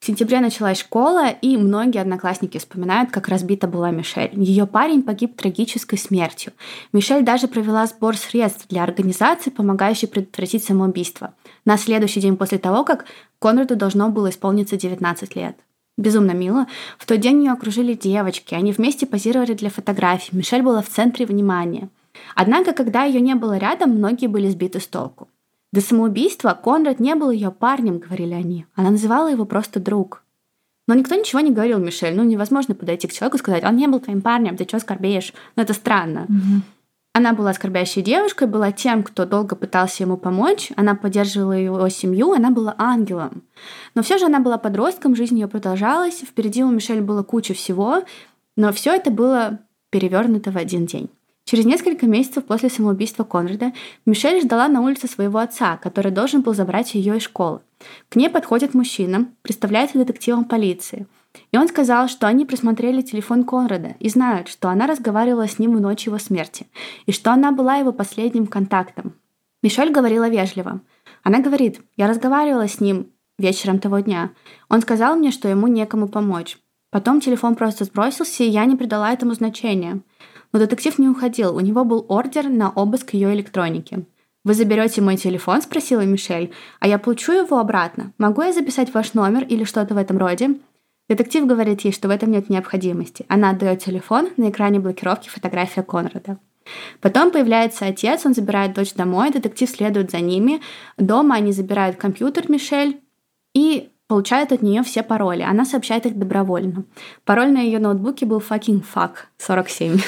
[0.00, 4.30] В сентябре началась школа, и многие одноклассники вспоминают, как разбита была Мишель.
[4.32, 6.52] Ее парень погиб трагической смертью.
[6.92, 11.34] Мишель даже провела сбор средств для организации, помогающей предотвратить самоубийство.
[11.64, 13.06] На следующий день после того, как
[13.40, 15.56] Конраду должно было исполниться 19 лет.
[15.96, 16.66] Безумно мило.
[16.96, 18.54] В тот день ее окружили девочки.
[18.54, 20.36] Они вместе позировали для фотографий.
[20.36, 21.88] Мишель была в центре внимания.
[22.36, 25.26] Однако, когда ее не было рядом, многие были сбиты с толку.
[25.72, 28.66] До самоубийства Конрад не был ее парнем, говорили они.
[28.74, 30.22] Она называла его просто друг.
[30.86, 32.14] Но никто ничего не говорил Мишель.
[32.14, 35.34] Ну, невозможно подойти к человеку и сказать, он не был твоим парнем, ты что скорбеешь?
[35.54, 36.24] Ну, это странно.
[36.28, 36.62] Мгм.
[37.12, 42.32] Она была скорбящей девушкой, была тем, кто долго пытался ему помочь, она поддерживала его семью,
[42.32, 43.42] она была ангелом.
[43.94, 48.04] Но все же она была подростком, жизнь ее продолжалась, впереди у Мишель было куча всего,
[48.56, 49.58] но все это было
[49.90, 51.10] перевернуто в один день.
[51.48, 53.72] Через несколько месяцев после самоубийства Конрада
[54.04, 57.60] Мишель ждала на улице своего отца, который должен был забрать ее из школы.
[58.10, 61.06] К ней подходит мужчина, представляется детективом полиции.
[61.50, 65.74] И он сказал, что они просмотрели телефон Конрада и знают, что она разговаривала с ним
[65.74, 66.66] в ночь его смерти,
[67.06, 69.14] и что она была его последним контактом.
[69.62, 70.82] Мишель говорила вежливо.
[71.22, 73.06] Она говорит, я разговаривала с ним
[73.38, 74.32] вечером того дня.
[74.68, 76.58] Он сказал мне, что ему некому помочь.
[76.90, 80.02] Потом телефон просто сбросился, и я не придала этому значения.
[80.52, 84.04] Но детектив не уходил, у него был ордер на обыск ее электроники.
[84.44, 86.52] «Вы заберете мой телефон?»– спросила Мишель.
[86.80, 88.12] «А я получу его обратно.
[88.18, 90.58] Могу я записать ваш номер или что-то в этом роде?»
[91.08, 93.24] Детектив говорит ей, что в этом нет необходимости.
[93.28, 96.38] Она отдает телефон, на экране блокировки фотография Конрада.
[97.00, 100.60] Потом появляется отец, он забирает дочь домой, детектив следует за ними.
[100.98, 103.00] Дома они забирают компьютер Мишель
[103.54, 105.42] и получают от нее все пароли.
[105.42, 106.84] Она сообщает их добровольно.
[107.24, 110.00] Пароль на ее ноутбуке был fucking fuck 47.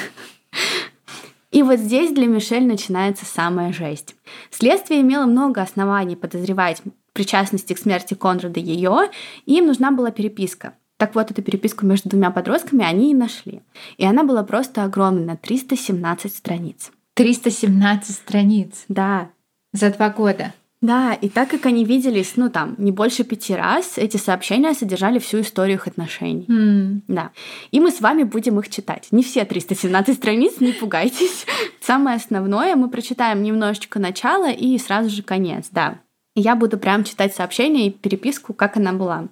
[1.51, 4.15] И вот здесь для Мишель начинается самая жесть.
[4.49, 6.81] Следствие имело много оснований подозревать
[7.13, 9.09] причастности к смерти Конрада ее,
[9.45, 10.73] и им нужна была переписка.
[10.97, 13.61] Так вот, эту переписку между двумя подростками они и нашли.
[13.97, 16.91] И она была просто огромная, на 317 страниц.
[17.15, 19.29] 317 страниц Да,
[19.73, 20.53] за два года.
[20.81, 25.19] Да, и так как они виделись, ну там, не больше пяти раз, эти сообщения содержали
[25.19, 26.45] всю историю их отношений.
[26.49, 27.31] М, Да.
[27.69, 29.07] И мы с вами будем их читать.
[29.11, 31.45] Не все 317 страниц, не пугайтесь.
[31.81, 35.99] Самое основное мы прочитаем немножечко начало и сразу же конец, да.
[36.35, 39.27] Я буду прям читать сообщение и переписку, как она была.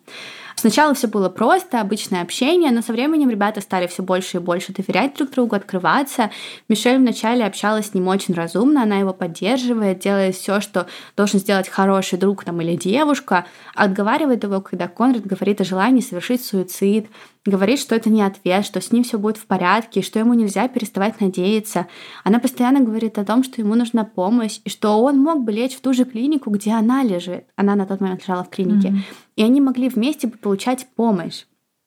[0.60, 4.74] Сначала все было просто, обычное общение, но со временем ребята стали все больше и больше
[4.74, 6.32] доверять друг другу, открываться.
[6.68, 11.70] Мишель вначале общалась с ним очень разумно, она его поддерживает, делает все, что должен сделать
[11.70, 17.08] хороший друг там, или девушка, отговаривает его, когда Конрад говорит о желании совершить суицид,
[17.46, 20.68] говорит, что это не ответ, что с ним все будет в порядке, что ему нельзя
[20.68, 21.88] переставать надеяться.
[22.24, 25.76] Она постоянно говорит о том, что ему нужна помощь, и что он мог бы лечь
[25.76, 27.46] в ту же клинику, где она лежит.
[27.56, 28.90] Она на тот момент лежала в клинике.
[28.90, 29.04] Мгм.
[29.36, 31.46] И они могли вместе бы получать помощь.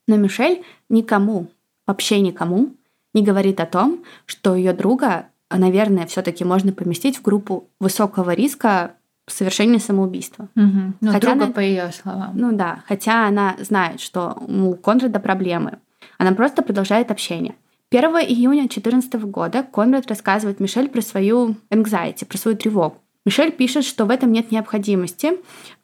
[0.09, 1.49] Но Мишель никому,
[1.87, 2.75] вообще никому,
[3.15, 8.97] не говорит о том, что ее друга, наверное, все-таки можно поместить в группу высокого риска
[9.33, 10.49] совершения самоубийства.
[10.55, 10.95] мгм.
[11.01, 12.33] Ну, Хотя друга она- по ее словам.
[12.35, 15.79] Ну да, хотя она знает, что у Конрада проблемы.
[16.19, 17.55] Она просто продолжает общение.
[17.91, 22.97] 1 июня 2014 года Конрад рассказывает Мишель про свою anxiety, про свою тревогу.
[23.27, 25.33] Мишель пишет, что в этом нет необходимости.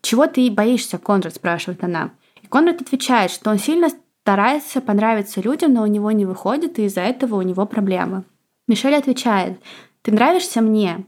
[0.01, 2.11] «Чего ты боишься, Конрад?»– спрашивает она.
[2.43, 3.89] И Конрад отвечает, что он сильно
[4.23, 8.25] старается понравиться людям, но у него не выходит, и из-за этого у него проблемы.
[8.67, 9.59] Мишель отвечает,
[10.03, 11.05] ты нравишься мне,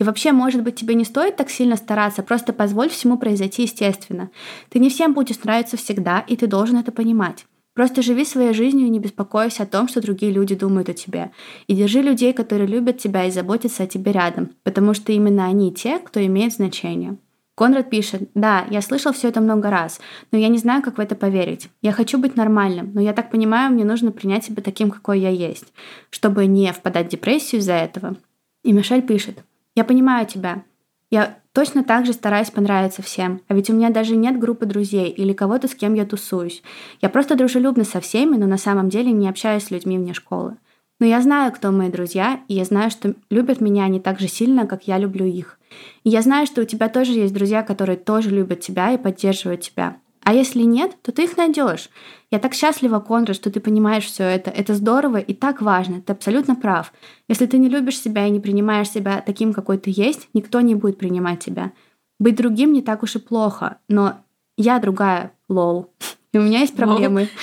[0.00, 4.30] и вообще, может быть, тебе не стоит так сильно стараться, просто позволь всему произойти естественно.
[4.68, 7.46] Ты не всем будешь нравиться всегда, и ты должен это понимать.
[7.74, 11.30] Просто живи своей жизнью и не беспокойся о том, что другие люди думают о тебе.
[11.68, 15.72] И держи людей, которые любят тебя и заботятся о тебе рядом, потому что именно они
[15.72, 17.18] те, кто имеет значение.
[17.56, 21.00] Конрад пишет, да, я слышал все это много раз, но я не знаю, как в
[21.00, 21.70] это поверить.
[21.82, 25.30] Я хочу быть нормальным, но я так понимаю, мне нужно принять себя таким, какой я
[25.30, 25.72] есть,
[26.10, 28.16] чтобы не впадать в депрессию из-за этого.
[28.62, 29.38] И Мишель пишет,
[29.78, 30.64] я понимаю тебя.
[31.08, 35.08] Я точно так же стараюсь понравиться всем, а ведь у меня даже нет группы друзей
[35.08, 36.64] или кого-то, с кем я тусуюсь.
[37.00, 40.56] Я просто дружелюбна со всеми, но на самом деле не общаюсь с людьми вне школы.
[40.98, 44.26] Но я знаю, кто мои друзья, и я знаю, что любят меня они так же
[44.26, 45.60] сильно, как я люблю их.
[46.02, 49.60] И я знаю, что у тебя тоже есть друзья, которые тоже любят тебя и поддерживают
[49.60, 49.96] тебя.
[50.28, 51.88] А если нет, то ты их найдешь.
[52.30, 54.50] Я так счастлива, Конрад, что ты понимаешь все это.
[54.50, 56.02] Это здорово и так важно.
[56.02, 56.92] Ты абсолютно прав.
[57.28, 60.74] Если ты не любишь себя и не принимаешь себя таким, какой ты есть, никто не
[60.74, 61.72] будет принимать тебя.
[62.18, 64.18] Быть другим не так уж и плохо, но
[64.58, 65.94] я другая, лол.
[66.34, 67.30] И у меня есть проблемы.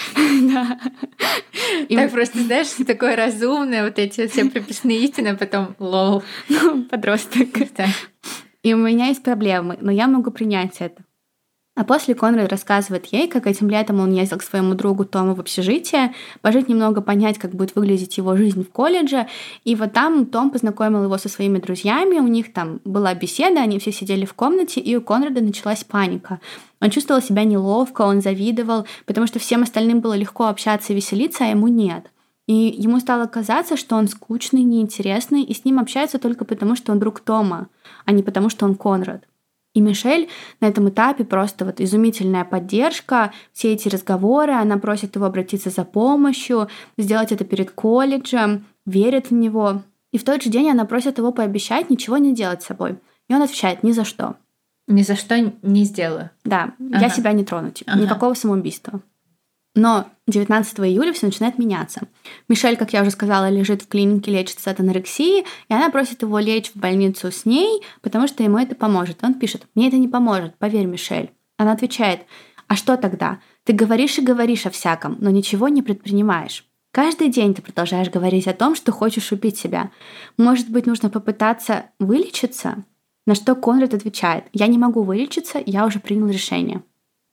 [0.54, 0.80] Да.
[1.90, 6.22] Так просто, знаешь, такое разумное, вот эти все прописные истины, а потом лол.
[6.50, 7.48] Ну, подросток.
[8.62, 11.05] И у меня есть проблемы, но я могу принять это.
[11.76, 15.42] А после Конрад рассказывает ей, как этим летом он ездил к своему другу Тому в
[15.42, 19.28] общежитие, пожить немного, понять, как будет выглядеть его жизнь в колледже.
[19.66, 23.78] И вот там Том познакомил его со своими друзьями, у них там была беседа, они
[23.80, 26.40] все сидели в комнате, и у Конрада началась паника.
[26.80, 31.44] Он чувствовал себя неловко, он завидовал, потому что всем остальным было легко общаться и веселиться,
[31.44, 32.10] а ему нет.
[32.48, 36.94] И ему стало казаться, что он скучный, неинтересный, и с ним общаются только потому, что
[36.94, 37.68] он друг Тома,
[38.06, 39.24] а не потому, что он Конрад.
[39.76, 40.30] И Мишель
[40.62, 45.84] на этом этапе просто вот изумительная поддержка, все эти разговоры, она просит его обратиться за
[45.84, 49.84] помощью, сделать это перед колледжем, верит в него.
[50.12, 53.00] И в тот же день она просит его пообещать ничего не делать с собой.
[53.28, 54.38] И он отвечает «ни за что».
[54.88, 56.30] Ни за что не сделаю.
[56.46, 57.00] Да, ага.
[57.00, 58.02] я себя не трону, типа, ага.
[58.02, 59.02] никакого самоубийства.
[59.76, 62.08] Но 19 июля все начинает меняться.
[62.48, 66.40] Мишель, как я уже сказала, лежит в клинике, лечится от анорексии, и она просит его
[66.40, 69.22] лечь в больницу с ней, потому что ему это поможет.
[69.22, 71.32] Он пишет, мне это не поможет, поверь, Мишель.
[71.58, 72.22] Она отвечает,
[72.68, 73.40] а что тогда?
[73.66, 76.66] Ты говоришь и говоришь о всяком, но ничего не предпринимаешь.
[76.92, 79.92] Каждый день ты продолжаешь говорить о том, что хочешь убить себя.
[80.38, 82.86] Может быть, нужно попытаться вылечиться?
[83.28, 86.84] На что Конрад отвечает, я не могу вылечиться, я уже принял решение.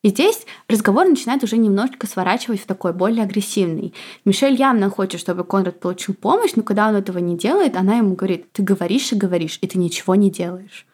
[0.02, 3.94] И здесь разговор начинает уже немножечко сворачивать в такой более агрессивный.
[4.24, 8.14] Мишель явно хочет, чтобы Конрад получил помощь, но когда он этого не делает, она ему
[8.16, 10.86] говорит, ты говоришь и говоришь, и ты ничего не делаешь.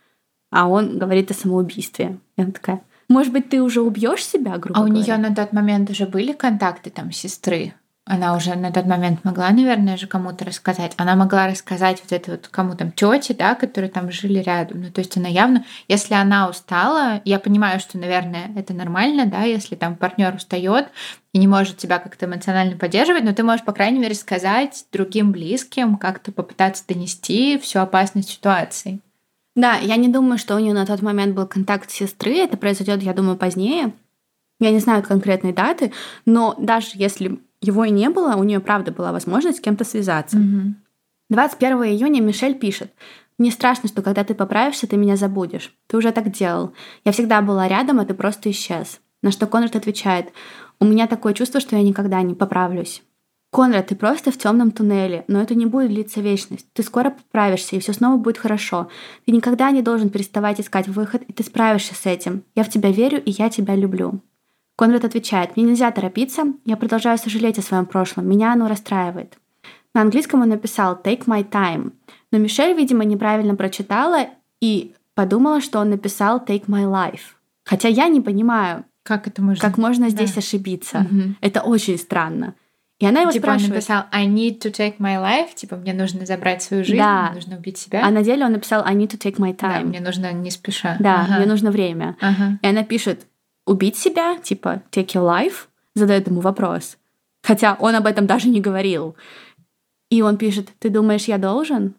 [0.51, 2.19] А он говорит о самоубийстве.
[2.37, 5.55] И она такая, может быть, ты уже убьешь себя, грубо А у нее на тот
[5.55, 7.73] момент уже были контакты там сестры?
[8.11, 10.95] Она уже на тот момент могла, наверное, же кому-то рассказать.
[10.97, 14.81] Она могла рассказать вот это вот кому там тете, да, которые там жили рядом.
[14.81, 19.43] Ну, то есть она явно, если она устала, я понимаю, что, наверное, это нормально, да,
[19.43, 20.89] если там партнер устает
[21.35, 25.31] и не может тебя как-то эмоционально поддерживать, но ты можешь, по крайней мере, сказать другим
[25.31, 29.01] близким, как-то попытаться донести всю опасность ситуации.
[29.55, 32.37] Да, я не думаю, что у нее на тот момент был контакт сестры.
[32.37, 33.93] Это произойдет, я думаю, позднее.
[34.61, 35.93] Я не знаю конкретной даты,
[36.25, 40.39] но даже если его и не было, у нее правда была возможность с кем-то связаться.
[40.39, 40.75] Угу.
[41.31, 42.93] 21 июня Мишель пишет.
[43.39, 45.73] «Мне страшно, что когда ты поправишься, ты меня забудешь.
[45.87, 46.73] Ты уже так делал.
[47.05, 49.01] Я всегда была рядом, а ты просто исчез».
[49.23, 50.33] На что Конрад отвечает.
[50.81, 53.03] «У меня такое чувство, что я никогда не поправлюсь».
[53.51, 56.67] Конрад, ты просто в темном туннеле, но это не будет длиться вечность.
[56.75, 58.89] Ты скоро поправишься, и все снова будет хорошо.
[59.25, 62.43] Ты никогда не должен переставать искать выход, и ты справишься с этим.
[62.55, 64.21] Я в тебя верю, и я тебя люблю.
[64.79, 69.37] Конрад отвечает, мне нельзя торопиться, я продолжаю сожалеть о своем прошлом, меня оно расстраивает.
[69.93, 71.91] На английском он написал «take my time»,
[72.31, 74.29] но Мишель, видимо, неправильно прочитала
[74.61, 77.35] и подумала, что он написал «take my life».
[77.65, 80.39] Хотя я не понимаю, как это можно, как можно здесь да.
[80.39, 81.07] ошибиться.
[81.11, 81.23] Угу.
[81.41, 82.55] Это очень странно.
[83.01, 83.71] И она его типа спрашивает.
[83.71, 87.27] он написал I need to take my life, типа мне нужно забрать свою жизнь, да.
[87.27, 88.05] мне нужно убить себя.
[88.05, 89.57] А на деле он написал I need to take my time.
[89.57, 90.97] Да, мне нужно не спеша.
[91.01, 91.39] Да, ага.
[91.39, 92.17] мне нужно время.
[92.21, 92.59] Ага.
[92.61, 93.27] И она пишет
[93.69, 96.99] убить себя, типа take your life, задает ему вопрос.
[97.43, 99.17] Хотя он об этом даже не говорил.
[100.11, 101.95] И он пишет, ты думаешь, я должен?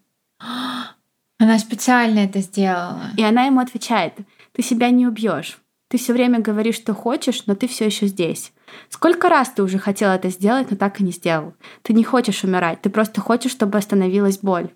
[1.39, 3.12] Она специально это сделала.
[3.15, 4.13] И она ему отвечает,
[4.52, 5.58] ты себя не убьешь.
[5.87, 8.52] Ты все время говоришь, что хочешь, но ты все еще здесь.
[8.89, 11.54] Сколько раз ты уже хотел это сделать, но так и не сделал.
[11.81, 14.69] Ты не хочешь умирать, ты просто хочешь, чтобы остановилась боль.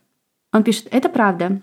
[0.54, 1.62] Он пишет, это правда.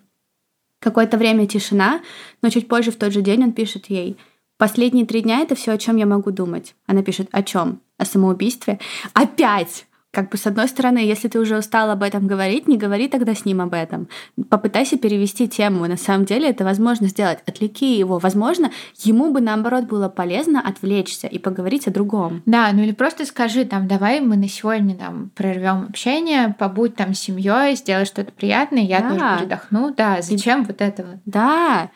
[0.81, 2.01] Какое-то время тишина,
[2.43, 4.17] но чуть позже в тот же день он пишет ей,
[4.61, 6.75] Последние три дня это все, о чем я могу думать.
[6.87, 7.81] Она пишет, о чем?
[7.97, 8.79] О самоубийстве.
[9.15, 9.87] Опять!
[10.13, 13.33] как бы с одной стороны, если ты уже устал об этом говорить, не говори тогда
[13.33, 14.09] с ним об этом.
[14.49, 15.87] Попытайся перевести тему.
[15.87, 17.39] На самом деле это возможно сделать.
[17.47, 18.19] Отвлеки его.
[18.19, 22.43] Возможно, ему бы наоборот было полезно отвлечься и поговорить о другом.
[22.45, 27.15] Да, ну или просто скажи там, давай мы на сегодня там прервем общение, побудь там
[27.15, 29.11] с семьей, сделай что-то приятное, я да.
[29.11, 29.95] тоже передохну.
[29.97, 30.67] Да, зачем и...
[30.67, 31.21] вот этого?
[31.25, 31.91] Да.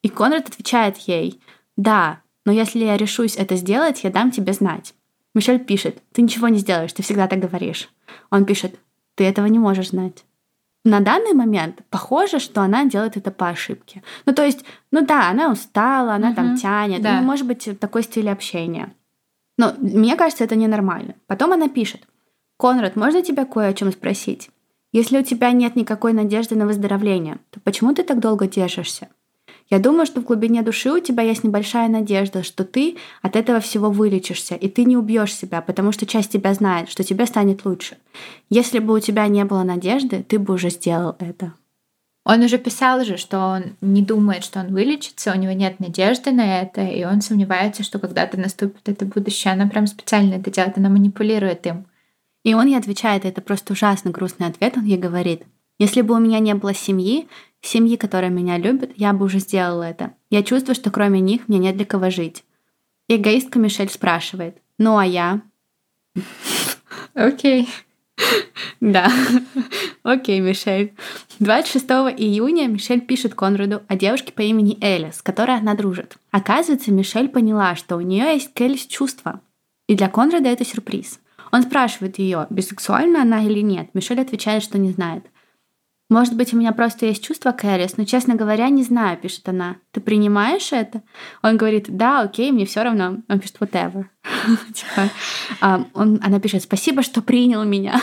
[0.00, 1.38] И Конрад отвечает ей,
[1.78, 4.94] да, но если я решусь это сделать, я дам тебе знать.
[5.34, 7.88] Мишель пишет, ты ничего не сделаешь, ты всегда так говоришь.
[8.30, 8.78] Он пишет,
[9.14, 10.24] ты этого не можешь знать.
[10.84, 14.02] На данный момент похоже, что она делает это по ошибке.
[14.26, 17.00] Ну, то есть, ну да, она устала, она угу, там тянет.
[17.00, 17.20] Да.
[17.20, 18.92] Ну, может быть, такой стиль общения.
[19.56, 21.14] Но мне кажется, это ненормально.
[21.26, 22.06] Потом она пишет,
[22.58, 24.50] Конрад, можно тебя кое о чем спросить?
[24.92, 29.08] Если у тебя нет никакой надежды на выздоровление, то почему ты так долго держишься?
[29.70, 33.60] Я думаю, что в глубине души у тебя есть небольшая надежда, что ты от этого
[33.60, 37.66] всего вылечишься, и ты не убьешь себя, потому что часть тебя знает, что тебе станет
[37.66, 37.98] лучше.
[38.48, 41.52] Если бы у тебя не было надежды, ты бы уже сделал это.
[42.24, 46.30] Он уже писал же, что он не думает, что он вылечится, у него нет надежды
[46.30, 49.52] на это, и он сомневается, что когда-то наступит это будущее.
[49.52, 51.86] Она прям специально это делает, она манипулирует им.
[52.42, 55.42] И он ей отвечает, это просто ужасно грустный ответ, он ей говорит,
[55.78, 57.28] если бы у меня не было семьи,
[57.62, 60.14] семьи, которая меня любит, я бы уже сделала это.
[60.30, 62.44] Я чувствую, что кроме них мне нет для кого жить.
[63.08, 65.40] Эгоистка Мишель спрашивает, ну а я?
[67.14, 67.68] Окей.
[68.80, 69.10] Да.
[70.02, 70.94] Окей, Мишель.
[71.38, 71.84] 26
[72.18, 76.16] июня Мишель пишет Конраду о девушке по имени Эля, с которой она дружит.
[76.30, 79.40] Оказывается, Мишель поняла, что у нее есть к Элис чувства.
[79.86, 81.20] И для Конрада это сюрприз.
[81.50, 83.88] Он спрашивает ее, бисексуальна она или нет.
[83.94, 85.24] Мишель отвечает, что не знает.
[86.08, 89.76] Может быть, у меня просто есть чувство Кэрис, но, честно говоря, не знаю, пишет она.
[89.90, 91.02] Ты принимаешь это?
[91.42, 93.18] Он говорит, да, окей, мне все равно.
[93.28, 94.06] Он пишет, whatever.
[94.74, 95.10] Типа,
[95.60, 98.00] а, она пишет, спасибо, что принял меня.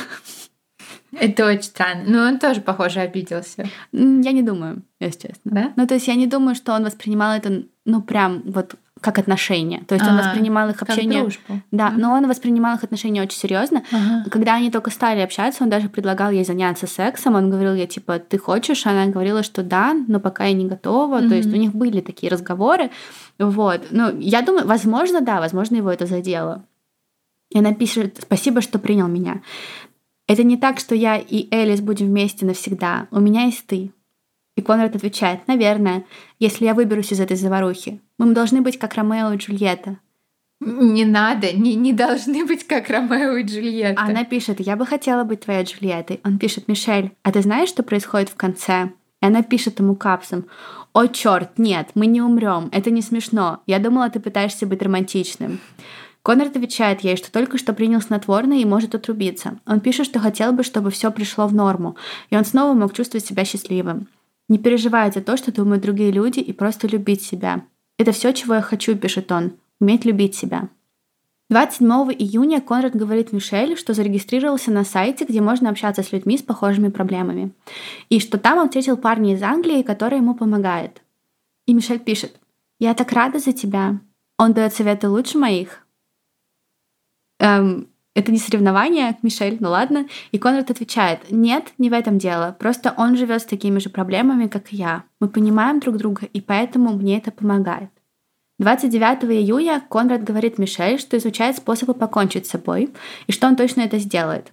[1.12, 2.04] Это очень странно.
[2.06, 3.68] Но он тоже, похоже, обиделся.
[3.92, 5.52] Я не думаю, если честно.
[5.52, 5.74] Да?
[5.76, 8.76] Ну, то есть я не думаю, что он воспринимал это, ну, прям вот
[9.06, 9.84] как отношения.
[9.88, 11.22] То есть а, он воспринимал их общение...
[11.22, 11.62] Дружбу.
[11.72, 11.98] Да, mm-hmm.
[11.98, 13.84] но он воспринимал их отношения очень серьезно.
[13.92, 14.30] Uh-huh.
[14.32, 17.36] Когда они только стали общаться, он даже предлагал ей заняться сексом.
[17.36, 18.88] Он говорил ей, типа, ты хочешь?
[18.88, 21.22] Она говорила, что да, но пока я не готова.
[21.22, 21.30] Mm-hmm.
[21.30, 22.90] То есть у них были такие разговоры.
[23.38, 23.82] Вот.
[23.92, 26.64] Ну, я думаю, возможно, да, возможно, его это задело.
[27.52, 29.42] И она пишет, спасибо, что принял меня.
[30.28, 33.08] Это не так, что я и Элис будем вместе навсегда.
[33.12, 33.92] У меня есть ты.
[34.56, 36.06] И Конрад отвечает, наверное,
[36.40, 38.02] если я выберусь из этой заварухи.
[38.18, 40.00] Мы должны быть как Ромео и Джульетта.
[40.62, 44.02] Не надо, не, не должны быть как Ромео и Джульетта.
[44.02, 46.22] Она пишет, я бы хотела быть твоей Джульеттой.
[46.24, 48.92] Он пишет, Мишель, а ты знаешь, что происходит в конце?
[49.22, 50.46] И она пишет ему капсом,
[50.94, 53.62] о черт, нет, мы не умрем, это не смешно.
[53.66, 55.60] Я думала, ты пытаешься быть романтичным.
[56.24, 59.60] Конрад отвечает ей, что только что принял снотворное и может отрубиться.
[59.68, 61.98] Он пишет, что хотел бы, чтобы все пришло в норму,
[62.30, 64.08] и он снова мог чувствовать себя счастливым.
[64.48, 67.66] Не переживай за то, что думают другие люди, и просто любить себя.
[67.98, 69.54] Это все, чего я хочу, пишет он.
[69.80, 70.70] Уметь любить себя.
[71.50, 71.88] 27
[72.18, 76.90] июня Конрад говорит Мишель, что зарегистрировался на сайте, где можно общаться с людьми с похожими
[76.90, 77.52] проблемами.
[78.10, 81.04] И что там он встретил парня из Англии, который ему помогает.
[81.68, 82.40] И Мишель пишет,
[82.80, 84.00] «Я так рада за тебя.
[84.38, 85.86] Он дает советы лучше моих».
[87.40, 90.08] Эм, это не соревнование, Мишель, ну ладно.
[90.32, 92.56] И Конрад отвечает, нет, не в этом дело.
[92.58, 95.04] Просто он живет с такими же проблемами, как и я.
[95.20, 97.90] Мы понимаем друг друга, и поэтому мне это помогает.
[98.58, 102.90] 29 июня Конрад говорит Мишель, что изучает способы покончить с собой,
[103.28, 104.50] и что он точно это сделает.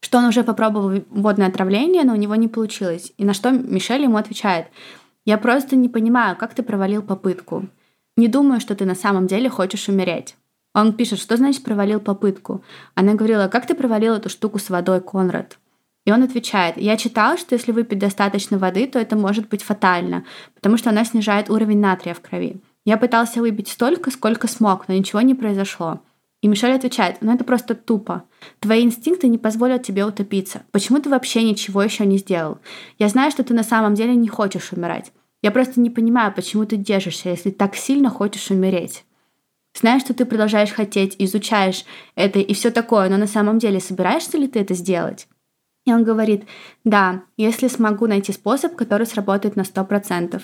[0.00, 3.12] Что он уже попробовал водное отравление, но у него не получилось.
[3.16, 4.66] И на что Мишель ему отвечает,
[5.24, 7.68] «Я просто не понимаю, как ты провалил попытку.
[8.16, 10.34] Не думаю, что ты на самом деле хочешь умереть.
[10.76, 12.62] Он пишет, что значит провалил попытку.
[12.94, 15.58] Она говорила, как ты провалил эту штуку с водой, Конрад?
[16.04, 20.26] И он отвечает, я читал, что если выпить достаточно воды, то это может быть фатально,
[20.54, 22.60] потому что она снижает уровень натрия в крови.
[22.84, 26.00] Я пытался выпить столько, сколько смог, но ничего не произошло.
[26.42, 28.24] И Мишель отвечает, ну это просто тупо.
[28.60, 30.64] Твои инстинкты не позволят тебе утопиться.
[30.72, 32.58] Почему ты вообще ничего еще не сделал?
[32.98, 35.10] Я знаю, что ты на самом деле не хочешь умирать.
[35.40, 39.06] Я просто не понимаю, почему ты держишься, если так сильно хочешь умереть.
[39.78, 44.38] Знаешь, что ты продолжаешь хотеть, изучаешь это и все такое, но на самом деле собираешься
[44.38, 45.28] ли ты это сделать?
[45.84, 46.44] И он говорит,
[46.84, 50.42] да, если смогу найти способ, который сработает на 100%.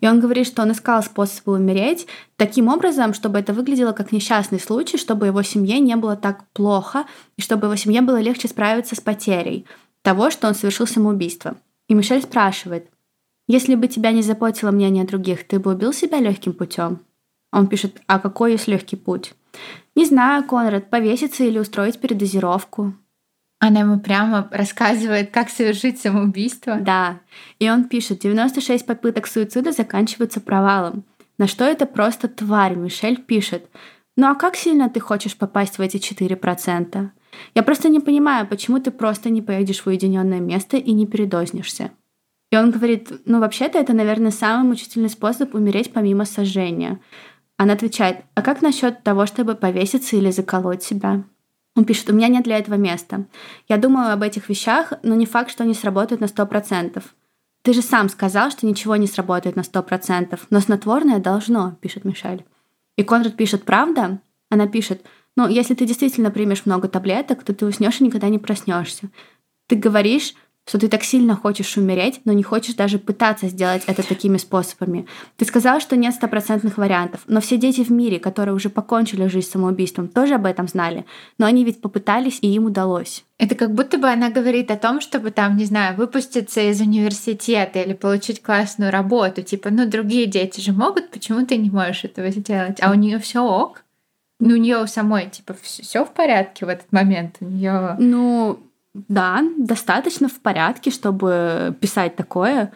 [0.00, 2.06] И он говорит, что он искал способы умереть
[2.36, 7.04] таким образом, чтобы это выглядело как несчастный случай, чтобы его семье не было так плохо,
[7.36, 9.66] и чтобы его семье было легче справиться с потерей
[10.02, 11.56] того, что он совершил самоубийство.
[11.88, 12.88] И Мишель спрашивает,
[13.48, 17.00] если бы тебя не заботило мнение других, ты бы убил себя легким путем?
[17.52, 19.34] Он пишет, а какой есть легкий путь?
[19.94, 22.94] Не знаю, Конрад, повеситься или устроить передозировку.
[23.60, 26.78] Она ему прямо рассказывает, как совершить самоубийство.
[26.80, 27.20] Да.
[27.60, 31.04] И он пишет, 96 попыток суицида заканчиваются провалом.
[31.38, 33.68] На что это просто тварь, Мишель пишет.
[34.16, 37.10] Ну а как сильно ты хочешь попасть в эти 4%?
[37.54, 41.92] Я просто не понимаю, почему ты просто не поедешь в уединенное место и не передознешься.
[42.50, 47.00] И он говорит, ну вообще-то это, наверное, самый мучительный способ умереть помимо сожжения.
[47.62, 51.22] Она отвечает, а как насчет того, чтобы повеситься или заколоть себя?
[51.76, 53.26] Он пишет, у меня нет для этого места.
[53.68, 57.00] Я думаю об этих вещах, но не факт, что они сработают на 100%.
[57.62, 62.44] Ты же сам сказал, что ничего не сработает на 100%, но снотворное должно, пишет Мишель.
[62.96, 64.18] И Конрад пишет, правда?
[64.50, 65.06] Она пишет,
[65.36, 69.08] ну, если ты действительно примешь много таблеток, то ты уснешь и никогда не проснешься.
[69.68, 70.34] Ты говоришь,
[70.64, 75.06] что ты так сильно хочешь умереть, но не хочешь даже пытаться сделать это такими способами.
[75.36, 79.50] Ты сказал, что нет стопроцентных вариантов, но все дети в мире, которые уже покончили жизнь
[79.50, 81.04] самоубийством, тоже об этом знали,
[81.38, 83.24] но они ведь попытались, и им удалось.
[83.38, 87.82] Это как будто бы она говорит о том, чтобы там, не знаю, выпуститься из университета
[87.82, 89.42] или получить классную работу.
[89.42, 92.78] Типа, ну, другие дети же могут, почему ты не можешь этого сделать?
[92.80, 93.82] А у нее все ок.
[94.38, 97.36] Ну, у нее самой, типа, все в порядке в этот момент.
[97.40, 97.96] У нее.
[97.98, 98.60] Ну,
[98.94, 102.72] да, достаточно в порядке, чтобы писать такое.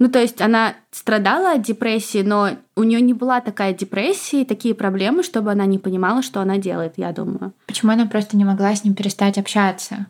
[0.00, 4.44] Ну, то есть она страдала от депрессии, но у нее не была такая депрессия и
[4.44, 7.52] такие проблемы, чтобы она не понимала, что она делает, я думаю.
[7.66, 10.06] Почему она просто не могла с ним перестать общаться?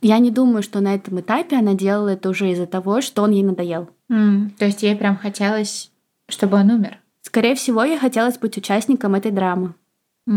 [0.00, 3.32] Я не думаю, что на этом этапе она делала это уже из-за того, что он
[3.32, 3.90] ей надоел.
[4.10, 5.90] Mm, то есть ей прям хотелось,
[6.28, 6.98] чтобы он умер?
[7.20, 9.74] Скорее всего, ей хотелось быть участником этой драмы.
[10.26, 10.32] И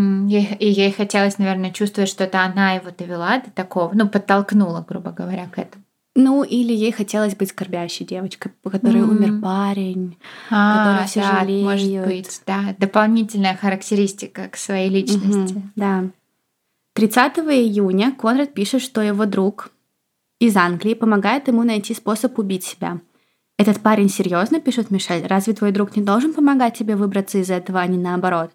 [0.60, 5.48] ей хотелось, наверное, чувствовать, что это она его довела до такого, ну, подтолкнула, грубо говоря,
[5.48, 5.84] к этому.
[6.16, 9.10] Ну, или ей хотелось быть скорбящей девочкой, по которой mm.
[9.10, 10.18] умер парень,
[10.50, 11.66] а, которой все да, жалеют.
[11.66, 12.76] Может быть, да.
[12.78, 15.54] Дополнительная характеристика к своей личности.
[15.54, 16.04] Mm-hmm, да.
[16.94, 19.72] 30 июня Конрад пишет, что его друг
[20.40, 23.00] из Англии помогает ему найти способ убить себя.
[23.60, 27.82] Этот парень серьезно, пишет Мишель, разве твой друг не должен помогать тебе выбраться из этого,
[27.82, 28.52] а не наоборот?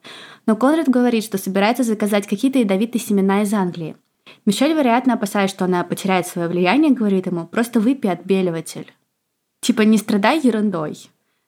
[0.47, 3.97] Но Конрад говорит, что собирается заказать какие-то ядовитые семена из Англии.
[4.47, 8.91] Мишель, вероятно, опасаясь, что она потеряет свое влияние, говорит ему, просто выпей отбеливатель.
[9.61, 10.97] Типа, не страдай ерундой.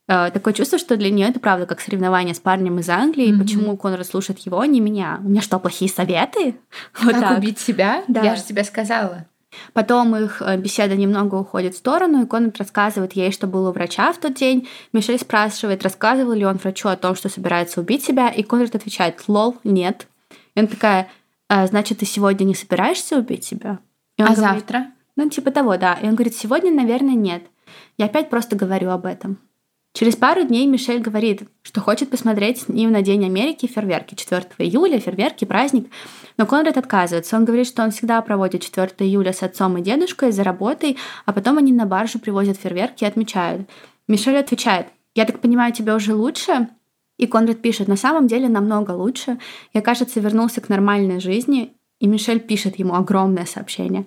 [0.07, 3.33] Э, такое чувство, что для нее это правда как соревнование с парнем из Англии.
[3.33, 3.39] Mm-hmm.
[3.39, 5.19] Почему Конрад слушает его, а не меня?
[5.25, 6.57] У меня что, плохие советы?
[7.03, 7.39] Вот как так.
[7.39, 8.05] убить себя?
[8.07, 8.21] Да.
[8.23, 9.25] Я же тебе сказала.
[9.73, 13.73] Потом их э, беседа немного уходит в сторону, и Конрад рассказывает ей, что был у
[13.73, 14.69] врача в тот день.
[14.93, 19.23] Мишель спрашивает, рассказывал ли он врачу о том, что собирается убить себя, и Конрад отвечает,
[19.29, 20.07] лол, нет.
[20.55, 21.09] И она такая,
[21.49, 23.79] а, значит, ты сегодня не собираешься убить себя?
[24.17, 24.87] И а говорит, завтра?
[25.17, 25.95] Ну, типа того, да.
[25.95, 27.43] И он говорит, сегодня, наверное, нет.
[27.99, 29.39] Я опять просто говорю об этом.
[29.97, 34.15] Через пару дней Мишель говорит, что хочет посмотреть с ним на День Америки фейерверки.
[34.15, 35.91] 4 июля, фейерверки, праздник.
[36.37, 37.35] Но Конрад отказывается.
[37.35, 41.33] Он говорит, что он всегда проводит 4 июля с отцом и дедушкой за работой, а
[41.33, 43.71] потом они на баржу привозят фейерверки и отмечают.
[44.07, 46.69] Мишель отвечает, я так понимаю, тебе уже лучше?
[47.17, 49.39] И Конрад пишет, на самом деле намного лучше.
[49.73, 51.73] Я, кажется, вернулся к нормальной жизни.
[52.01, 54.05] И Мишель пишет ему огромное сообщение.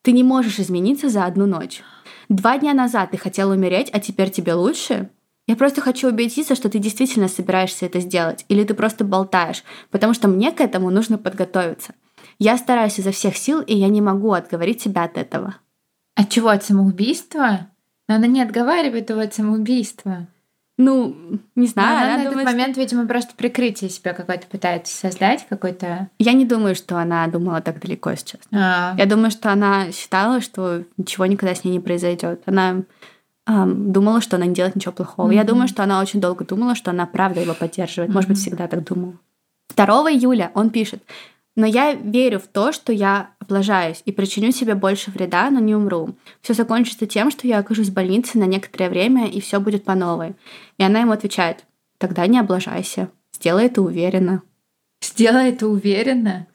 [0.00, 1.82] Ты не можешь измениться за одну ночь.
[2.30, 5.10] Два дня назад ты хотел умереть, а теперь тебе лучше?
[5.46, 10.12] Я просто хочу убедиться, что ты действительно собираешься это сделать, или ты просто болтаешь, потому
[10.12, 11.94] что мне к этому нужно подготовиться.
[12.38, 15.56] Я стараюсь изо всех сил, и я не могу отговорить себя от этого.
[16.16, 16.48] От чего?
[16.48, 17.68] От самоубийства?
[18.08, 20.26] Но она не отговаривает его от самоубийства.
[20.78, 21.16] Ну,
[21.54, 21.96] не знаю.
[21.96, 22.80] она, она на думает, этот момент, что...
[22.82, 26.10] видимо, просто прикрытие себя какое-то пытается создать, какой-то...
[26.18, 28.42] Я не думаю, что она думала так далеко сейчас.
[28.52, 28.94] А.
[28.98, 32.42] Я думаю, что она считала, что ничего никогда с ней не произойдет.
[32.44, 32.82] Она
[33.46, 35.30] думала, что она не делает ничего плохого.
[35.30, 35.36] Mm-hmm.
[35.36, 38.10] Я думаю, что она очень долго думала, что она правда его поддерживает.
[38.10, 38.14] Mm-hmm.
[38.14, 39.14] Может быть, всегда так думала.
[39.76, 41.02] 2 июля он пишет,
[41.54, 45.74] но я верю в то, что я облажаюсь и причиню себе больше вреда, но не
[45.74, 46.16] умру.
[46.42, 49.94] Все закончится тем, что я окажусь в больнице на некоторое время, и все будет по
[49.94, 50.34] новой.
[50.76, 51.64] И она ему отвечает,
[51.98, 54.42] тогда не облажайся, сделай это уверенно.
[55.00, 56.46] Сделай это уверенно?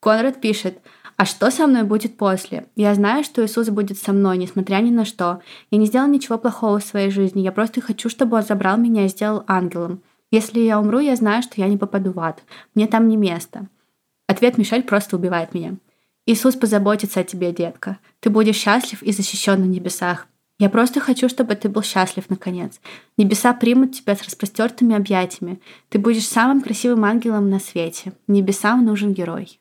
[0.00, 0.78] Конрад пишет,
[1.20, 2.64] а что со мной будет после?
[2.76, 5.42] Я знаю, что Иисус будет со мной, несмотря ни на что.
[5.70, 7.42] Я не сделал ничего плохого в своей жизни.
[7.42, 10.02] Я просто хочу, чтобы Он забрал меня и сделал ангелом.
[10.30, 12.42] Если я умру, я знаю, что я не попаду в ад.
[12.74, 13.68] Мне там не место.
[14.28, 15.74] Ответ Мишель просто убивает меня.
[16.24, 17.98] Иисус позаботится о тебе, детка.
[18.20, 20.26] Ты будешь счастлив и защищен на небесах.
[20.58, 22.80] Я просто хочу, чтобы ты был счастлив, наконец.
[23.18, 25.60] Небеса примут тебя с распростертыми объятиями.
[25.90, 28.14] Ты будешь самым красивым ангелом на свете.
[28.26, 29.60] Небесам нужен герой.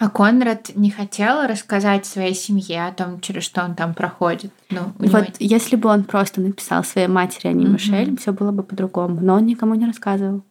[0.00, 4.52] А Конрад не хотел рассказать своей семье о том, через что он там проходит.
[4.70, 5.26] Ну, вот него...
[5.40, 7.68] если бы он просто написал своей матери, а не mm-hmm.
[7.68, 9.20] Мишель, все было бы по-другому.
[9.20, 10.42] Но он никому не рассказывал.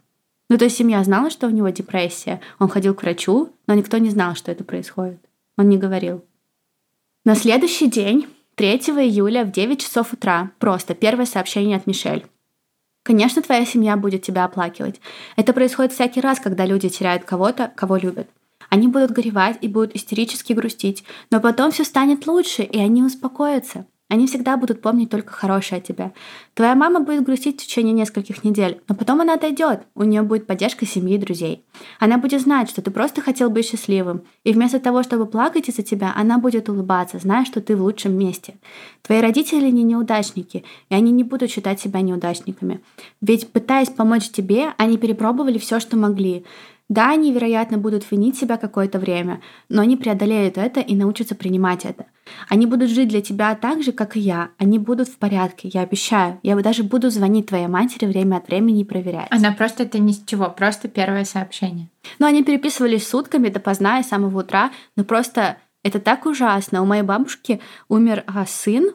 [0.49, 2.41] Ну, то есть семья знала, что у него депрессия.
[2.59, 5.19] Он ходил к врачу, но никто не знал, что это происходит.
[5.57, 6.25] Он не говорил.
[7.23, 12.25] На следующий день, 3 июля в 9 часов утра, просто первое сообщение от Мишель.
[13.03, 14.99] Конечно, твоя семья будет тебя оплакивать.
[15.37, 18.27] Это происходит всякий раз, когда люди теряют кого-то, кого любят.
[18.69, 23.85] Они будут горевать и будут истерически грустить, но потом все станет лучше, и они успокоятся.
[24.09, 26.13] Они всегда будут помнить только хорошее о тебе.
[26.53, 30.47] Твоя мама будет грустить в течение нескольких недель, но потом она отойдет, у нее будет
[30.47, 31.65] поддержка семьи и друзей.
[31.99, 35.83] Она будет знать, что ты просто хотел быть счастливым, и вместо того, чтобы плакать из-за
[35.83, 38.55] тебя, она будет улыбаться, зная, что ты в лучшем месте.
[39.01, 42.79] Твои родители не неудачники, и они не будут считать себя неудачниками.
[43.19, 46.45] Ведь пытаясь помочь тебе, они перепробовали все, что могли.
[46.89, 51.83] Да, они, вероятно, будут винить себя какое-то время, но они преодолеют это и научатся принимать
[51.83, 52.05] это.
[52.47, 54.51] Они будут жить для тебя так же, как и я.
[54.57, 56.39] Они будут в порядке, я обещаю.
[56.43, 59.27] Я даже буду звонить твоей матери время от времени и проверять.
[59.31, 61.89] Она просто это ни с чего, просто первое сообщение.
[62.19, 66.81] Но они переписывались сутками допоздна и с самого утра, но просто это так ужасно.
[66.81, 67.59] У моей бабушки
[67.89, 68.91] умер а, сын,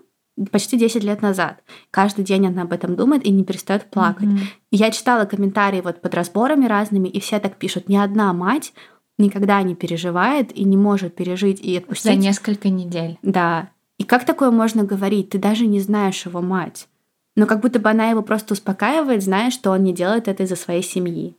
[0.51, 1.63] почти 10 лет назад.
[1.91, 4.29] Каждый день она об этом думает и не перестает плакать.
[4.29, 4.47] Mm-hmm.
[4.71, 7.89] Я читала комментарии вот под разборами разными, и все так пишут.
[7.89, 8.73] Ни одна мать
[9.19, 12.13] никогда не переживает и не может пережить и отпустить.
[12.13, 13.19] За несколько недель.
[13.23, 13.71] Да.
[13.99, 15.31] И как такое можно говорить?
[15.31, 16.89] Ты даже не знаешь его мать.
[17.37, 20.57] Но как будто бы она его просто успокаивает, зная, что он не делает это из-за
[20.57, 21.37] своей семьи.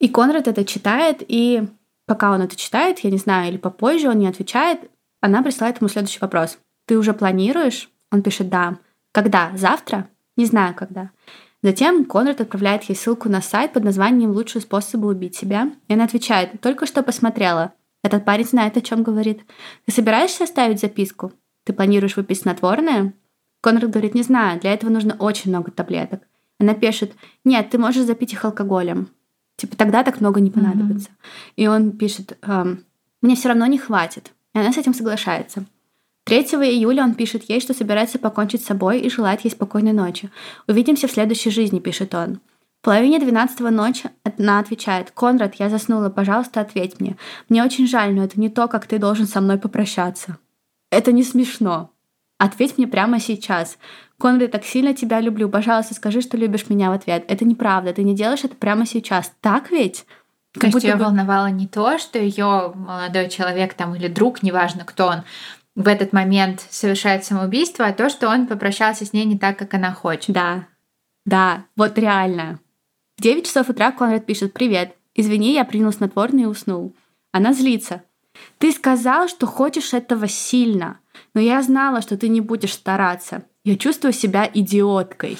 [0.00, 1.66] И Конрад это читает, и
[2.06, 4.80] пока он это читает, я не знаю, или попозже он не отвечает,
[5.20, 6.58] она присылает ему следующий вопрос.
[6.86, 7.88] Ты уже планируешь?
[8.14, 8.78] Он пишет «да».
[9.10, 9.50] Когда?
[9.56, 10.08] Завтра?
[10.36, 11.10] Не знаю, когда.
[11.64, 15.72] Затем Конрад отправляет ей ссылку на сайт под названием «Лучшие способы убить себя».
[15.88, 17.72] И она отвечает «Только что посмотрела.
[18.04, 19.40] Этот парень знает, о чем говорит.
[19.84, 21.32] Ты собираешься оставить записку?
[21.64, 23.14] Ты планируешь выпить снотворное?»
[23.60, 26.22] Конрад говорит «Не знаю, для этого нужно очень много таблеток».
[26.60, 29.08] Она пишет «Нет, ты можешь запить их алкоголем».
[29.56, 31.08] Типа тогда так много не понадобится.
[31.08, 31.52] Mm-hmm.
[31.56, 32.84] И он пишет эм,
[33.22, 34.30] «Мне все равно не хватит».
[34.54, 35.66] И она с этим соглашается.
[36.24, 40.30] 3 июля он пишет ей, что собирается покончить с собой и желает ей спокойной ночи.
[40.66, 42.40] «Увидимся в следующей жизни»,— пишет он.
[42.80, 47.16] В половине двенадцатого ночи она отвечает, «Конрад, я заснула, пожалуйста, ответь мне.
[47.48, 50.38] Мне очень жаль, но это не то, как ты должен со мной попрощаться».
[50.90, 51.90] Это не смешно.
[52.38, 53.78] Ответь мне прямо сейчас.
[54.18, 55.48] Конрад, я так сильно тебя люблю.
[55.48, 57.24] Пожалуйста, скажи, что любишь меня в ответ.
[57.28, 57.92] Это неправда.
[57.92, 59.32] Ты не делаешь это прямо сейчас.
[59.40, 60.06] Так ведь?
[60.52, 61.04] Как То есть ее бы...
[61.04, 65.22] волновало не то, что ее молодой человек там или друг, неважно кто он,
[65.74, 69.74] в этот момент совершает самоубийство, а то, что он попрощался с ней не так, как
[69.74, 70.34] она хочет.
[70.34, 70.68] Да,
[71.26, 72.60] да, вот реально.
[73.16, 76.94] В 9 часов утра Конрад пишет «Привет, извини, я принял снотворное и уснул».
[77.32, 78.04] Она злится.
[78.58, 81.00] «Ты сказал, что хочешь этого сильно,
[81.34, 83.44] но я знала, что ты не будешь стараться.
[83.64, 85.38] Я чувствую себя идиоткой».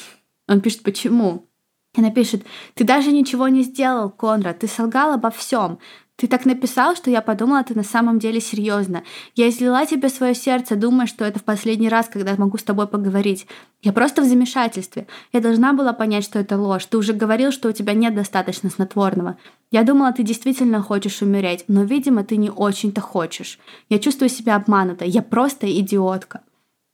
[0.49, 1.49] Он пишет «Почему?»
[1.97, 5.79] Она пишет, ты даже ничего не сделал, Конрад, ты солгал обо всем.
[6.17, 9.03] Ты так написал, что я подумала, ты на самом деле серьезно.
[9.35, 12.87] Я излила тебе свое сердце, думая, что это в последний раз, когда могу с тобой
[12.87, 13.49] поговорить.
[13.83, 15.09] Я просто в замешательстве.
[15.33, 16.87] Я должна была понять, что это ложь.
[16.87, 19.39] Ты уже говорил, что у тебя нет достаточно снотворного.
[19.73, 23.59] Я думала, ты действительно хочешь умереть, но, видимо, ты не очень-то хочешь.
[23.89, 25.09] Я чувствую себя обманутой.
[25.09, 26.43] Я просто идиотка.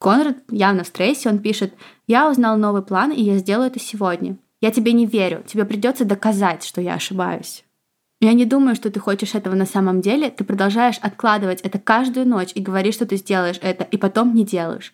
[0.01, 1.75] Конрад явно в стрессе, он пишет,
[2.07, 4.39] «Я узнал новый план, и я сделаю это сегодня.
[4.62, 5.45] Я тебе не верю.
[5.47, 7.64] Тебе придется доказать, что я ошибаюсь».
[8.21, 10.31] Я не думаю, что ты хочешь этого на самом деле.
[10.31, 14.45] Ты продолжаешь откладывать это каждую ночь и говоришь, что ты сделаешь это, и потом не
[14.45, 14.93] делаешь.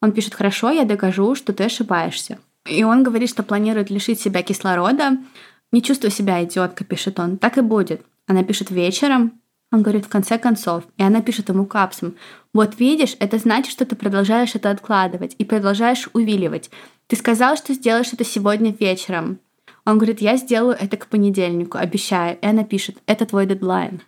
[0.00, 2.38] Он пишет, хорошо, я докажу, что ты ошибаешься.
[2.66, 5.18] И он говорит, что планирует лишить себя кислорода.
[5.72, 7.36] Не чувствую себя идиоткой, пишет он.
[7.36, 8.02] Так и будет.
[8.28, 9.40] Она пишет вечером,
[9.72, 10.84] он говорит, в конце концов.
[10.96, 12.14] И она пишет ему капсом.
[12.54, 16.70] Вот видишь, это значит, что ты продолжаешь это откладывать и продолжаешь увиливать.
[17.06, 19.40] Ты сказал, что сделаешь это сегодня вечером.
[19.88, 22.36] Он говорит, я сделаю это к понедельнику, обещаю.
[22.42, 24.02] И она пишет, это твой дедлайн.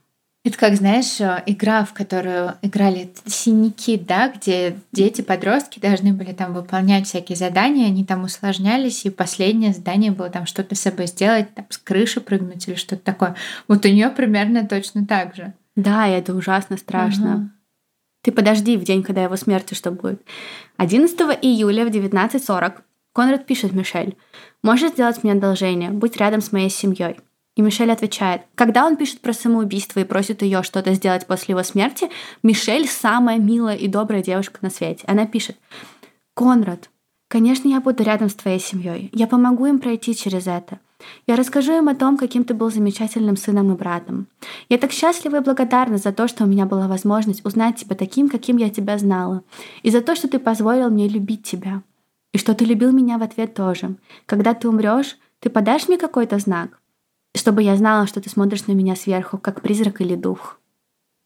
[0.44, 6.32] Это как, знаешь, э, игра, в которую играли синяки, да, где дети, подростки должны были
[6.32, 11.06] там выполнять всякие задания, они там усложнялись, и последнее задание было там что-то с собой
[11.06, 13.34] сделать, там с крыши прыгнуть или что-то такое.
[13.66, 15.54] Вот у нее примерно точно так же.
[15.76, 17.34] Да, и это ужасно страшно.
[17.34, 17.50] Угу.
[18.24, 20.20] Ты подожди в день, когда его смерти что будет.
[20.76, 22.82] 11 июля в 19.40
[23.12, 24.16] Конрад пишет Мишель,
[24.62, 27.16] «Можешь сделать мне одолжение, будь рядом с моей семьей».
[27.56, 31.62] И Мишель отвечает, когда он пишет про самоубийство и просит ее что-то сделать после его
[31.64, 32.08] смерти,
[32.42, 35.04] Мишель самая милая и добрая девушка на свете.
[35.08, 35.56] Она пишет,
[36.34, 36.88] «Конрад,
[37.28, 39.10] конечно, я буду рядом с твоей семьей.
[39.12, 40.78] Я помогу им пройти через это.
[41.26, 44.28] Я расскажу им о том, каким ты был замечательным сыном и братом.
[44.68, 48.28] Я так счастлива и благодарна за то, что у меня была возможность узнать тебя таким,
[48.28, 49.42] каким я тебя знала,
[49.82, 51.82] и за то, что ты позволил мне любить тебя.
[52.32, 53.96] И что ты любил меня в ответ тоже.
[54.26, 56.80] Когда ты умрешь, ты подашь мне какой-то знак?
[57.34, 60.58] чтобы я знала, что ты смотришь на меня сверху, как призрак или дух.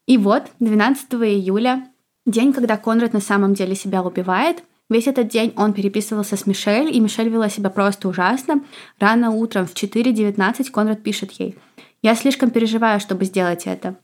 [0.07, 1.89] И вот, 12 июля,
[2.27, 6.95] день, когда Конрад на самом деле себя убивает, Весь этот день он переписывался с Мишель,
[6.95, 8.63] и Мишель вела себя просто ужасно.
[8.99, 11.57] Рано утром в 4.19 Конрад пишет ей.
[12.03, 13.97] «Я слишком переживаю, чтобы сделать это».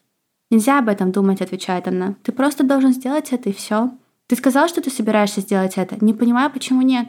[0.50, 2.14] «Нельзя об этом думать»,— отвечает она.
[2.22, 3.90] «Ты просто должен сделать это, и все.
[4.30, 5.96] Ты сказал, что ты собираешься сделать это.
[6.04, 7.08] Не понимаю, почему нет».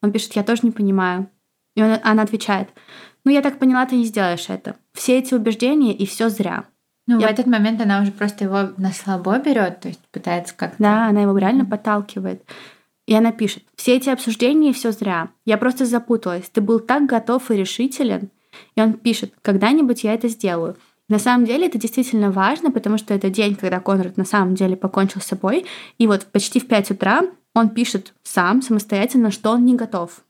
[0.00, 1.28] Он пишет, «Я тоже не понимаю».
[1.76, 2.70] И он, она отвечает,
[3.22, 4.76] «Ну, я так поняла, ты не сделаешь это.
[4.94, 6.64] Все эти убеждения, и все зря».
[7.06, 10.54] Ну, Я- в этот момент она уже просто его на слабо берет, то есть пытается
[10.56, 10.76] как-то...
[10.82, 12.42] Да, она его реально подталкивает.
[13.06, 15.28] И она пишет, все эти обсуждения все зря.
[15.44, 16.48] Я просто запуталась.
[16.48, 18.30] Ты был так готов и решителен.
[18.74, 20.78] И он пишет, когда-нибудь я это сделаю.
[21.08, 24.76] На самом деле это действительно важно, потому что это день, когда Конрад на самом деле
[24.76, 25.66] покончил с собой.
[25.98, 27.22] И вот почти в 5 утра
[27.54, 30.24] он пишет сам, самостоятельно, что он не готов.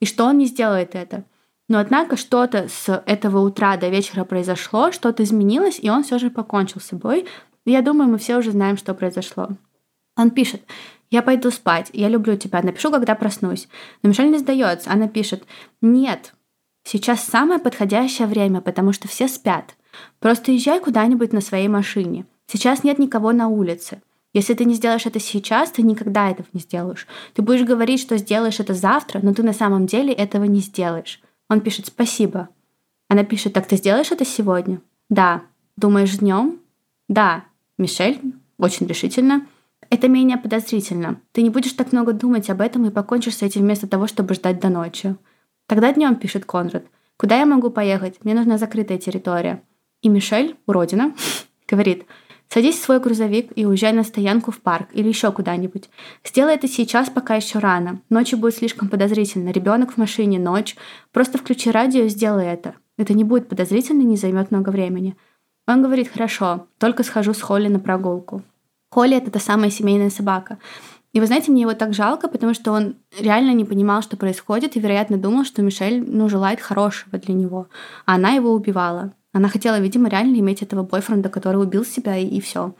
[0.00, 1.24] И что он не сделает это.
[1.68, 6.30] Но однако что-то с этого утра до вечера произошло, что-то изменилось, и он все же
[6.30, 7.26] покончил с собой.
[7.64, 9.48] Я думаю, мы все уже знаем, что произошло.
[10.16, 10.62] Он пишет,
[11.10, 13.68] я пойду спать, я люблю тебя, напишу, когда проснусь.
[14.02, 15.44] Но Мишель не сдается, она пишет,
[15.80, 16.34] нет,
[16.84, 19.74] сейчас самое подходящее время, потому что все спят.
[20.20, 22.26] Просто езжай куда-нибудь на своей машине.
[22.46, 24.02] Сейчас нет никого на улице.
[24.32, 27.06] Если ты не сделаешь это сейчас, ты никогда этого не сделаешь.
[27.34, 31.20] Ты будешь говорить, что сделаешь это завтра, но ты на самом деле этого не сделаешь.
[31.48, 32.48] Он пишет «Спасибо».
[33.08, 35.42] Она пишет «Так ты сделаешь это сегодня?» «Да».
[35.76, 36.60] «Думаешь днем?»
[37.08, 37.44] «Да».
[37.78, 38.20] Мишель
[38.58, 39.46] очень решительно.
[39.90, 41.20] Это менее подозрительно.
[41.32, 44.34] Ты не будешь так много думать об этом и покончишь с этим вместо того, чтобы
[44.34, 45.16] ждать до ночи.
[45.66, 46.84] Тогда днем, пишет Конрад.
[47.16, 48.24] Куда я могу поехать?
[48.24, 49.62] Мне нужна закрытая территория.
[50.04, 51.14] И Мишель, уродина,
[51.66, 52.04] говорит,
[52.50, 55.88] садись в свой грузовик и уезжай на стоянку в парк или еще куда-нибудь.
[56.22, 58.02] Сделай это сейчас, пока еще рано.
[58.10, 59.48] Ночью будет слишком подозрительно.
[59.48, 60.76] Ребенок в машине, ночь.
[61.10, 62.74] Просто включи радио и сделай это.
[62.98, 65.16] Это не будет подозрительно и не займет много времени.
[65.66, 68.42] Он говорит, хорошо, только схожу с Холли на прогулку.
[68.90, 70.58] Холли— это та самая семейная собака.
[71.14, 74.76] И вы знаете, мне его так жалко, потому что он реально не понимал, что происходит,
[74.76, 77.68] и, вероятно, думал, что Мишель, ну, желает хорошего для него.
[78.04, 79.14] А она его убивала.
[79.34, 82.74] Она хотела, видимо, реально иметь этого бойфренда, который убил себя, и, и все.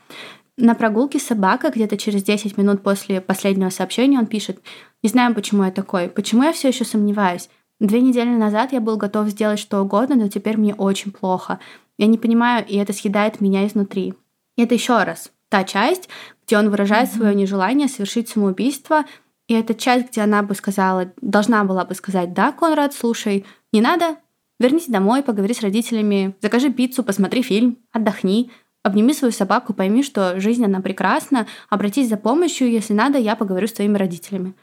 [0.57, 4.61] На прогулке с собакой где-то через 10 минут после последнего сообщения он пишет
[5.03, 6.07] «Не знаю, почему я такой.
[6.07, 7.49] Почему я все еще сомневаюсь?
[7.81, 11.59] Две недели назад я был готов сделать что угодно, но теперь мне очень плохо.
[11.97, 14.13] Я не понимаю, и это съедает меня изнутри».
[14.55, 16.07] И это еще раз та часть,
[16.45, 17.17] где он выражает mm-hmm.
[17.17, 19.03] свое нежелание совершить самоубийство,
[19.47, 23.81] и это часть, где она бы сказала, должна была бы сказать, да, Конрад, слушай, не
[23.81, 24.15] надо,
[24.59, 28.51] вернись домой, поговори с родителями, закажи пиццу, посмотри фильм, отдохни,
[28.83, 33.67] обними свою собаку, пойми, что жизнь, она прекрасна, обратись за помощью, если надо, я поговорю
[33.67, 34.53] с твоими родителями.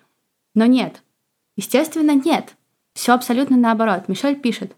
[0.55, 1.03] Но нет.
[1.57, 2.55] Естественно, нет.
[2.95, 4.09] Все абсолютно наоборот.
[4.09, 4.75] Мишель пишет,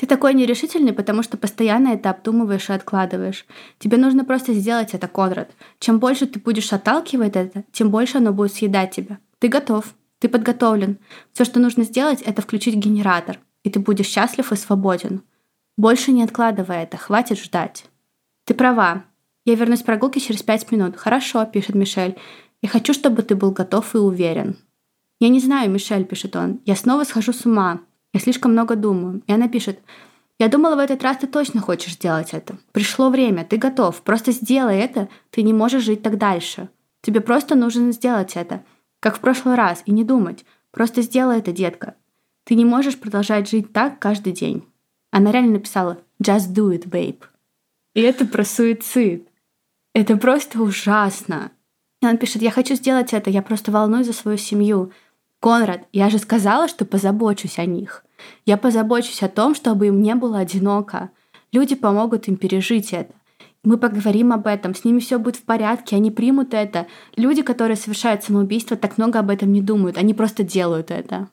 [0.00, 3.44] ты такой нерешительный, потому что постоянно это обдумываешь и откладываешь.
[3.78, 5.50] Тебе нужно просто сделать это, Конрад.
[5.78, 9.18] Чем больше ты будешь отталкивать это, тем больше оно будет съедать тебя.
[9.40, 9.94] Ты готов.
[10.18, 10.98] Ты подготовлен.
[11.34, 15.22] Все, что нужно сделать, это включить генератор, и ты будешь счастлив и свободен.
[15.76, 17.86] Больше не откладывай это, хватит ждать.
[18.44, 19.04] Ты права.
[19.44, 20.96] Я вернусь прогулки через пять минут.
[20.96, 22.18] Хорошо, пишет Мишель.
[22.62, 24.58] Я хочу, чтобы ты был готов и уверен.
[25.18, 26.60] Я не знаю, Мишель, пишет он.
[26.64, 27.80] Я снова схожу с ума.
[28.12, 29.22] Я слишком много думаю.
[29.26, 29.80] И она пишет,
[30.38, 32.58] я думала, в этот раз ты точно хочешь сделать это.
[32.72, 34.00] Пришло время, ты готов.
[34.02, 36.70] Просто сделай это, ты не можешь жить так дальше.
[37.02, 38.64] Тебе просто нужно сделать это.
[39.00, 40.44] Как в прошлый раз, и не думать.
[40.70, 41.94] Просто сделай это, детка.
[42.50, 44.64] Ты не можешь продолжать жить так каждый день.
[45.12, 47.22] Она реально написала «Just do it, babe».
[47.94, 49.28] И это про суицид.
[49.94, 51.52] Это просто ужасно.
[52.02, 54.90] И он пишет, я хочу сделать это, я просто волнуюсь за свою семью.
[55.38, 58.04] Конрад, я же сказала, что позабочусь о них.
[58.46, 61.10] Я позабочусь о том, чтобы им не было одиноко.
[61.52, 63.14] Люди помогут им пережить это.
[63.62, 66.88] Мы поговорим об этом, с ними все будет в порядке, они примут это.
[67.14, 71.28] Люди, которые совершают самоубийство, так много об этом не думают, они просто делают это.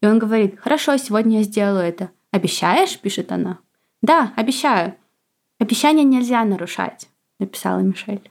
[0.00, 2.10] И он говорит, хорошо, сегодня я сделаю это.
[2.30, 2.98] Обещаешь?
[2.98, 3.58] пишет она.
[4.02, 4.94] Да, обещаю.
[5.58, 7.08] Обещание нельзя нарушать,
[7.40, 8.30] написала Мишель.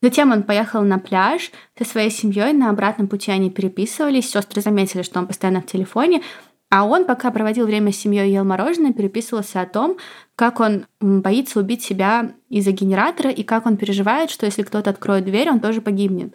[0.00, 2.52] Затем он поехал на пляж со своей семьей.
[2.52, 4.30] На обратном пути они переписывались.
[4.30, 6.22] Сестры заметили, что он постоянно в телефоне.
[6.70, 9.96] А он, пока проводил время с семьей ел мороженое, переписывался о том,
[10.36, 15.24] как он боится убить себя из-за генератора и как он переживает, что если кто-то откроет
[15.24, 16.34] дверь, он тоже погибнет.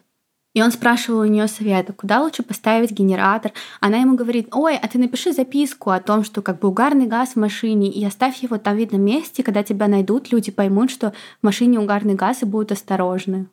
[0.54, 3.52] И он спрашивал у нее совета, куда лучше поставить генератор.
[3.80, 7.30] Она ему говорит, ой, а ты напиши записку о том, что как бы угарный газ
[7.30, 11.14] в машине, и оставь его там в видном месте, когда тебя найдут, люди поймут, что
[11.42, 13.48] в машине угарный газ и будут осторожны.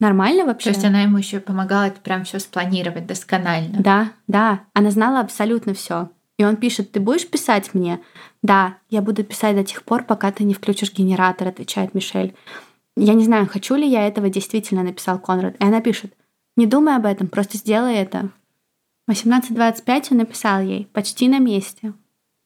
[0.00, 0.70] Нормально вообще?
[0.70, 3.80] То есть она ему еще помогала прям все спланировать досконально.
[3.80, 4.62] Да, да.
[4.74, 6.10] Она знала абсолютно все.
[6.38, 8.00] И он пишет, ты будешь писать мне?
[8.42, 12.34] Да, я буду писать до тех пор, пока ты не включишь генератор, отвечает Мишель.
[12.96, 15.54] Я не знаю, хочу ли я этого действительно, написал Конрад.
[15.60, 16.12] И она пишет,
[16.56, 18.30] не думай об этом, просто сделай это.
[19.10, 21.92] 18.25 он написал ей, почти на месте.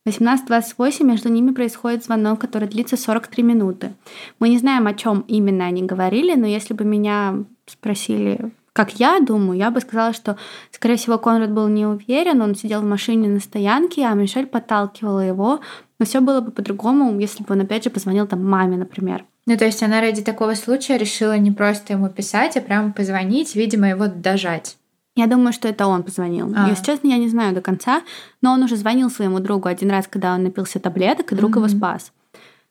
[0.07, 3.93] 18.28 между ними происходит звонок, который длится 43 минуты.
[4.39, 9.19] Мы не знаем, о чем именно они говорили, но если бы меня спросили, как я
[9.21, 10.37] думаю, я бы сказала, что,
[10.71, 15.21] скорее всего, Конрад был не уверен, он сидел в машине на стоянке, а Мишель подталкивала
[15.21, 15.61] его,
[15.99, 19.25] но все было бы по-другому, если бы он опять же позвонил там маме, например.
[19.47, 23.55] Ну, то есть она ради такого случая решила не просто ему писать, а прямо позвонить,
[23.55, 24.77] видимо, его дожать.
[25.15, 26.53] Я думаю, что это он позвонил.
[26.55, 26.69] А.
[26.69, 28.03] Если честно, я не знаю до конца,
[28.43, 31.59] но он уже звонил своему другу один раз, когда он напился таблеток, и друг mm-hmm.
[31.59, 32.13] его спас.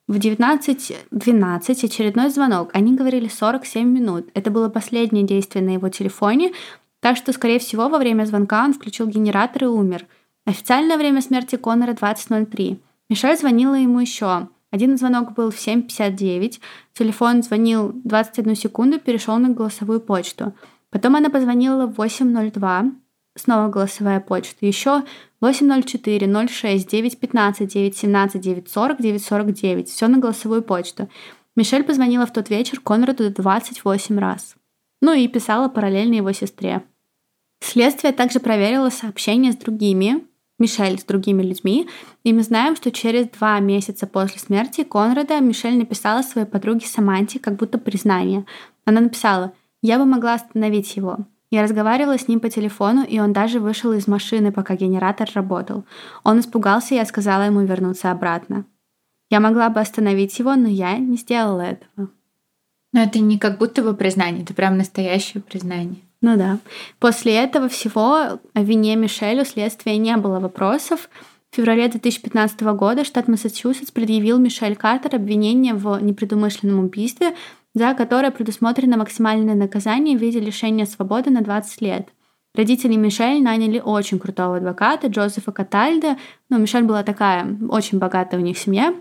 [0.08, 2.70] В 19.12 очередной звонок.
[2.74, 4.30] Они говорили 47 минут.
[4.36, 6.52] Это было последнее действие на его телефоне,
[7.00, 10.06] так что, скорее всего, во время звонка он включил генератор и умер.
[10.46, 12.78] Официальное время смерти Конора 20.03.
[13.10, 14.48] Мишель звонила ему еще.
[14.76, 16.60] Один звонок был в 7.59,
[16.94, 20.54] телефон звонил 21 секунду, перешел на голосовую почту.
[20.90, 22.92] Потом она позвонила в 8.02,
[23.38, 24.66] снова голосовая почта.
[24.66, 25.04] Еще
[25.40, 29.88] 804, 06, 915, 917, 940, 949.
[29.88, 31.08] Все на голосовую почту.
[31.56, 34.56] Мишель позвонила в тот вечер Конраду 28 раз.
[35.02, 36.84] Ну и писала параллельно его сестре.
[37.62, 40.26] Следствие также проверило сообщения с другими,
[40.58, 41.88] Мишель с другими людьми,
[42.24, 47.40] и мы знаем, что через два месяца после смерти Конрада Мишель написала своей подруге Саманте
[47.40, 48.46] как будто признание.
[48.86, 51.18] Она написала «Я бы могла остановить его.
[51.52, 55.86] Я разговаривала с ним по телефону, и он даже вышел из машины, пока генератор работал.
[56.24, 58.66] Он испугался, и я сказала ему вернуться обратно.
[59.30, 62.10] Я могла бы остановить его, но я не сделала этого.
[62.94, 66.02] Но это не как будто бы признание, это прям настоящее признание.
[66.22, 66.60] Ну да.
[67.00, 71.10] После этого всего о вине Мишель у следствия не было вопросов.
[71.52, 77.34] В феврале 2015 года штат Массачусетс предъявил Мишель Картер обвинение в непредумышленном убийстве,
[77.74, 82.10] за которое предусмотрено максимальное наказание в виде лишения свободы на 20 лет.
[82.56, 86.18] Родители Мишель наняли очень крутого адвоката Джозефа Катальда.
[86.50, 88.96] Ну, Мишель была такая очень богатая у них семья.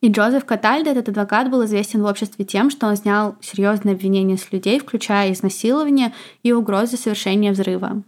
[0.00, 4.36] И Джозеф Катальда, этот адвокат, был известен в обществе тем, что он снял серьезные обвинения
[4.36, 6.12] с людей, включая изнасилование
[6.44, 8.02] и угрозы совершения взрыва.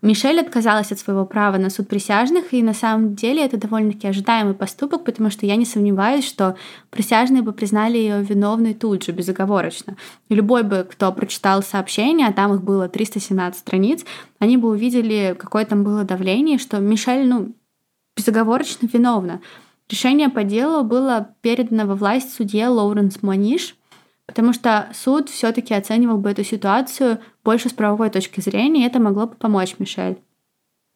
[0.00, 4.54] Мишель отказалась от своего права на суд присяжных, и на самом деле это довольно-таки ожидаемый
[4.54, 6.56] поступок, потому что я не сомневаюсь, что
[6.90, 9.96] присяжные бы признали ее виновной тут же, безоговорочно.
[10.28, 14.04] И любой бы, кто прочитал сообщение, а там их было 317 страниц,
[14.38, 17.52] они бы увидели, какое там было давление, что Мишель, ну,
[18.16, 19.40] безоговорочно виновна.
[19.88, 23.76] Решение по делу было передано во власть судье Лоуренс Мониш,
[24.26, 28.98] потому что суд все-таки оценивал бы эту ситуацию больше с правовой точки зрения, и это
[28.98, 30.18] могло бы помочь Мишель.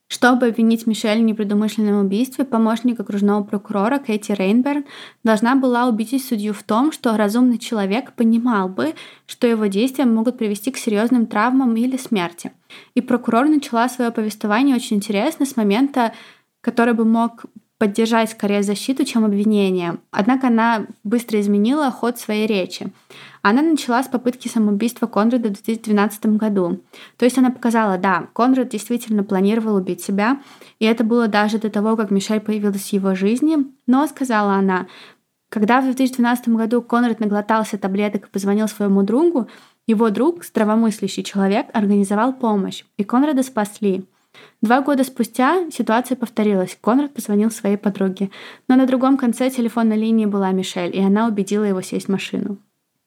[0.09, 4.84] Чтобы обвинить Мишель в непредумышленном убийстве, помощник окружного прокурора Кэти Рейнберн
[5.22, 8.95] должна была убедить судью в том, что разумный человек понимал бы,
[9.26, 12.51] что его действия могут привести к серьезным травмам или смерти.
[12.95, 16.12] И прокурор начала свое повествование очень интересно с момента,
[16.61, 17.45] который бы мог
[17.81, 19.97] поддержать скорее защиту, чем обвинение.
[20.11, 22.93] Однако она быстро изменила ход своей речи.
[23.41, 26.81] Она начала с попытки самоубийства Конрада в 2012 году.
[27.16, 30.43] То есть она показала, да, Конрад действительно планировал убить себя,
[30.78, 33.57] и это было даже до того, как Мишель появилась в его жизни.
[33.87, 34.87] Но, сказала она,
[35.49, 39.49] когда в 2012 году Конрад наглотался таблеток и позвонил своему другу,
[39.87, 44.05] его друг, здравомыслящий человек, организовал помощь, и Конрада спасли.
[44.62, 46.76] Два года спустя ситуация повторилась.
[46.81, 48.31] Конрад позвонил своей подруге,
[48.68, 52.59] но на другом конце телефонной линии была Мишель, и она убедила его сесть в машину.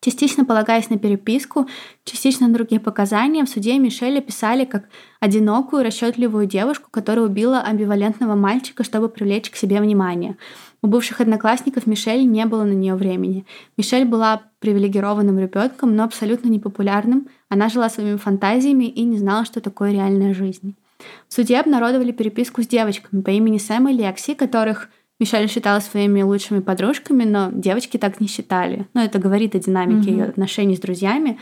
[0.04, 1.66] Частично полагаясь на переписку,
[2.04, 4.90] частично на другие показания, в суде Мишель описали как
[5.22, 10.36] одинокую, расчетливую девушку, которая убила амбивалентного мальчика, чтобы привлечь к себе внимание.
[10.82, 13.46] У бывших одноклассников Мишель не было на нее времени.
[13.78, 17.30] Мишель была привилегированным ребенком, но абсолютно непопулярным.
[17.48, 20.76] Она жила своими фантазиями и не знала, что такое реальная жизнь.
[21.28, 24.90] В суде обнародовали переписку с девочками по имени Сэм и Лекси, которых
[25.20, 28.88] Мишель считала своими лучшими подружками, но девочки так не считали.
[28.94, 30.14] Но это говорит о динамике mm-hmm.
[30.14, 31.40] ее отношений с друзьями.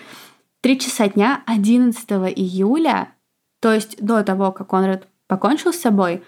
[0.62, 2.06] Три часа дня 11
[2.36, 3.14] июля,
[3.60, 6.24] то есть до того, как Конрад покончил с собой,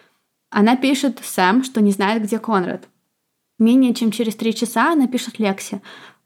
[0.49, 2.87] она пишет Сэм, что не знает, где Конрад.
[3.59, 5.81] Менее чем через три часа она пишет Лекси.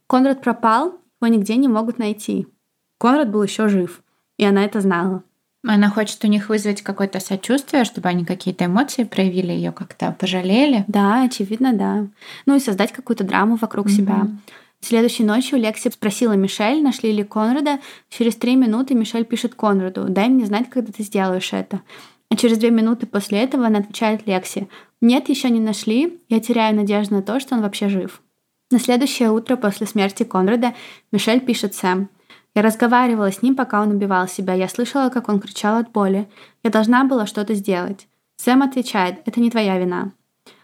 [0.07, 2.47] Конрад пропал, его нигде не могут найти.
[2.99, 4.01] Конрад был еще жив,
[4.37, 5.23] и она это знала.
[5.63, 10.85] Она хочет у них вызвать какое-то сочувствие, чтобы они какие-то эмоции проявили, ее как-то пожалели.
[10.87, 12.07] Да, очевидно, да.
[12.45, 13.91] Ну и создать какую-то драму вокруг mm-hmm.
[13.91, 14.27] себя.
[14.79, 17.79] Следующей ночью Лекси спросила Мишель, нашли ли Конрада.
[18.09, 21.81] Через три минуты Мишель пишет Конраду, дай мне знать, когда ты сделаешь это.
[22.29, 24.67] А через две минуты после этого она отвечает Лекси.
[24.99, 26.19] «Нет, еще не нашли.
[26.29, 28.21] Я теряю надежду на то, что он вообще жив».
[28.69, 30.73] На следующее утро после смерти Конрада
[31.11, 32.09] Мишель пишет Сэм.
[32.57, 34.55] «Я разговаривала с ним, пока он убивал себя.
[34.55, 36.27] Я слышала, как он кричал от боли.
[36.63, 38.07] Я должна была что-то сделать».
[38.37, 40.11] Сэм отвечает, «Это не твоя вина».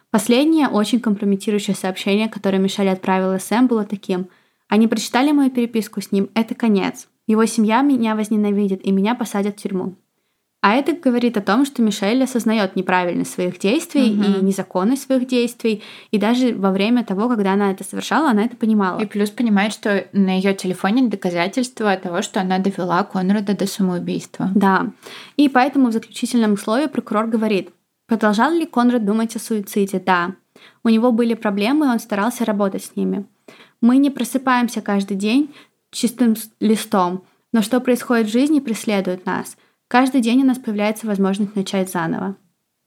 [0.10, 4.26] Последнее, очень компрометирующее сообщение, которое Мишель отправила Сэм, было таким.
[4.68, 6.32] «Они прочитали мою переписку с ним.
[6.34, 7.10] Это конец.
[7.28, 9.94] Его семья меня возненавидит, и меня посадят в тюрьму».
[10.64, 14.24] А это говорит о том, что Мишель осознает неправильность своих действий угу.
[14.24, 15.84] и незаконность своих действий.
[16.12, 18.98] И даже во время того, когда она это совершала, она это понимала.
[19.02, 24.52] И плюс понимает, что на ее телефоне доказательства того, что она довела Конрада до самоубийства.
[24.56, 24.88] Да.
[25.36, 27.72] И поэтому в заключительном слове прокурор говорит,
[28.08, 30.00] продолжал ли Конрад думать о суициде?
[30.00, 30.34] Да.
[30.86, 33.26] У него были проблемы, и он старался работать с ними.
[33.82, 35.54] Мы не просыпаемся каждый день
[35.92, 39.58] чистым листом, но что происходит в жизни, преследует нас–
[39.94, 42.36] Каждый день у нас появляется возможность начать заново.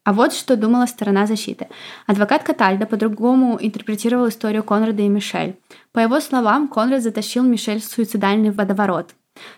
[0.03, 1.69] А вот что думала сторона защиты.
[2.09, 5.55] Адвокат Катальда по-другому интерпретировал историю Конрада и Мишель.
[5.93, 9.15] По его словам, Конрад затащил Мишель в суицидальный водоворот.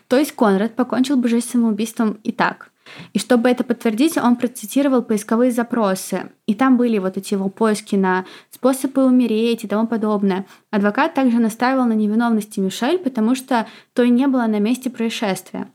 [0.07, 2.69] То есть Конрад покончил бы жизнь самоубийством и так.
[3.13, 6.31] И чтобы это подтвердить, он процитировал поисковые запросы.
[6.45, 10.45] И там были вот эти его поиски на способы умереть и тому подобное.
[10.69, 15.67] Адвокат также настаивал на невиновности Мишель, потому что то и не было на месте происшествия.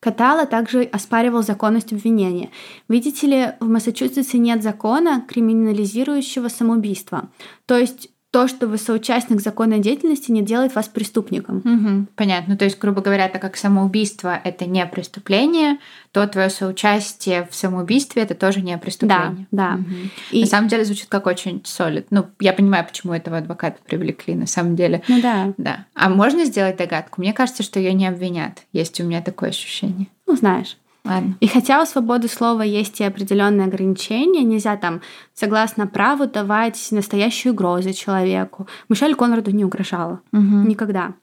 [0.00, 2.50] Катала также оспаривал законность обвинения.
[2.88, 7.30] Видите ли, в Массачусетсе нет закона, криминализирующего самоубийство.
[7.66, 11.58] То есть то, что вы соучастник законной деятельности, не делает вас преступником.
[11.58, 12.58] Угу, понятно.
[12.58, 15.78] То есть, грубо говоря, так как самоубийство это не преступление,
[16.12, 19.46] то твое соучастие в самоубийстве это тоже не преступление.
[19.50, 19.80] Да, да.
[19.80, 19.94] Угу.
[20.32, 20.40] И...
[20.42, 22.08] На самом деле звучит как очень солид.
[22.10, 25.02] Ну, я понимаю, почему этого адвоката привлекли на самом деле.
[25.08, 25.54] Ну да.
[25.56, 25.86] Да.
[25.94, 27.22] А можно сделать догадку?
[27.22, 28.64] Мне кажется, что ее не обвинят.
[28.72, 30.08] Есть у меня такое ощущение.
[30.26, 30.76] Ну, знаешь.
[31.08, 31.36] Ладно.
[31.40, 35.00] И хотя у свободы слова есть и определенные ограничения, нельзя там,
[35.34, 38.68] согласно праву, давать настоящую угрозу человеку.
[38.88, 40.20] Мишель Конраду не угрожала.
[40.32, 40.68] Угу.
[40.68, 41.14] Никогда.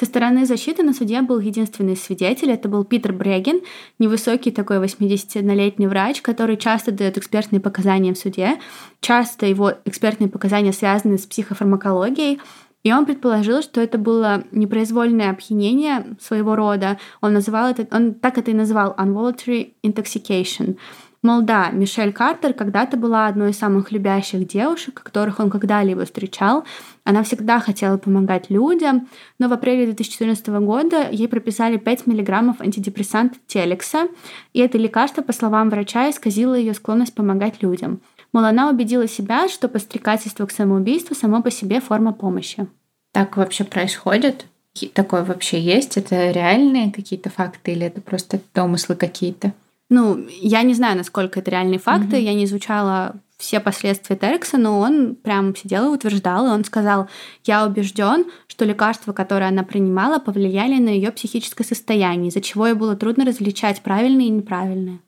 [0.00, 3.60] Со стороны защиты на суде был единственный свидетель, это был Питер Бреген,
[3.98, 8.58] невысокий такой 81-летний врач, который часто дает экспертные показания в суде.
[9.00, 12.40] Часто его экспертные показания связаны с психофармакологией,
[12.82, 16.98] и он предположил, что это было непроизвольное опьянение своего рода.
[17.20, 20.76] Он называл это, он так это и называл involuntary intoxication.
[21.22, 26.64] Мол, да, Мишель Картер когда-то была одной из самых любящих девушек, которых он когда-либо встречал.
[27.04, 29.06] Она всегда хотела помогать людям,
[29.38, 34.08] но в апреле 2014 года ей прописали 5 миллиграммов антидепрессанта Телекса,
[34.54, 38.00] и это лекарство, по словам врача, исказило ее склонность помогать людям.
[38.32, 42.66] Мол, она убедила себя, что подстрекательство к самоубийству само по себе форма помощи.
[43.12, 44.46] Так вообще происходит?
[44.94, 45.96] Такое вообще есть?
[45.96, 49.52] Это реальные какие-то факты или это просто домыслы какие-то?
[49.88, 52.16] Ну, я не знаю, насколько это реальные факты.
[52.16, 52.22] Угу.
[52.22, 57.08] Я не изучала все последствия Терекса, но он прям сидел и утверждал, и он сказал,
[57.44, 62.74] я убежден, что лекарства, которые она принимала, повлияли на ее психическое состояние, из-за чего ей
[62.74, 65.00] было трудно различать правильные и неправильные.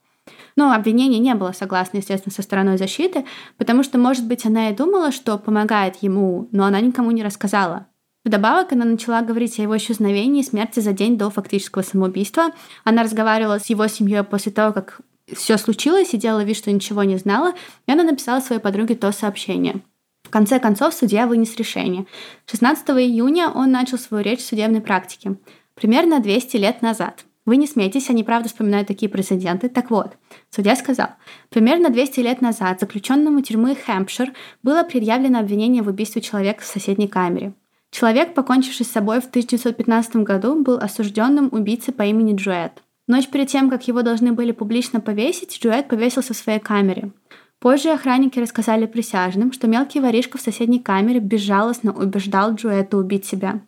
[0.56, 3.24] Но обвинение не было согласно, естественно, со стороной защиты,
[3.56, 7.86] потому что, может быть, она и думала, что помогает ему, но она никому не рассказала.
[8.24, 12.50] Вдобавок, она начала говорить о его исчезновении и смерти за день до фактического самоубийства.
[12.84, 15.00] Она разговаривала с его семьей после того, как
[15.32, 17.54] все случилось, и делала вид, что ничего не знала,
[17.86, 19.80] и она написала своей подруге то сообщение.
[20.22, 22.06] В конце концов, судья вынес решение.
[22.46, 25.36] 16 июня он начал свою речь в судебной практике.
[25.74, 29.68] Примерно 200 лет назад– вы не смейтесь, они правда вспоминают такие прецеденты.
[29.68, 30.16] Так вот,
[30.50, 31.08] судья сказал,
[31.50, 34.32] примерно 200 лет назад заключенному тюрьмы Хэмпшир
[34.62, 37.54] было предъявлено обвинение в убийстве человека в соседней камере.
[37.90, 42.82] Человек, покончивший с собой в 1915 году, был осужденным убийцей по имени Джуэт.
[43.08, 47.10] Ночь перед тем, как его должны были публично повесить, Джуэт повесился в своей камере.
[47.58, 53.60] Позже охранники рассказали присяжным, что мелкий воришка в соседней камере безжалостно убеждал Джуэта убить себя.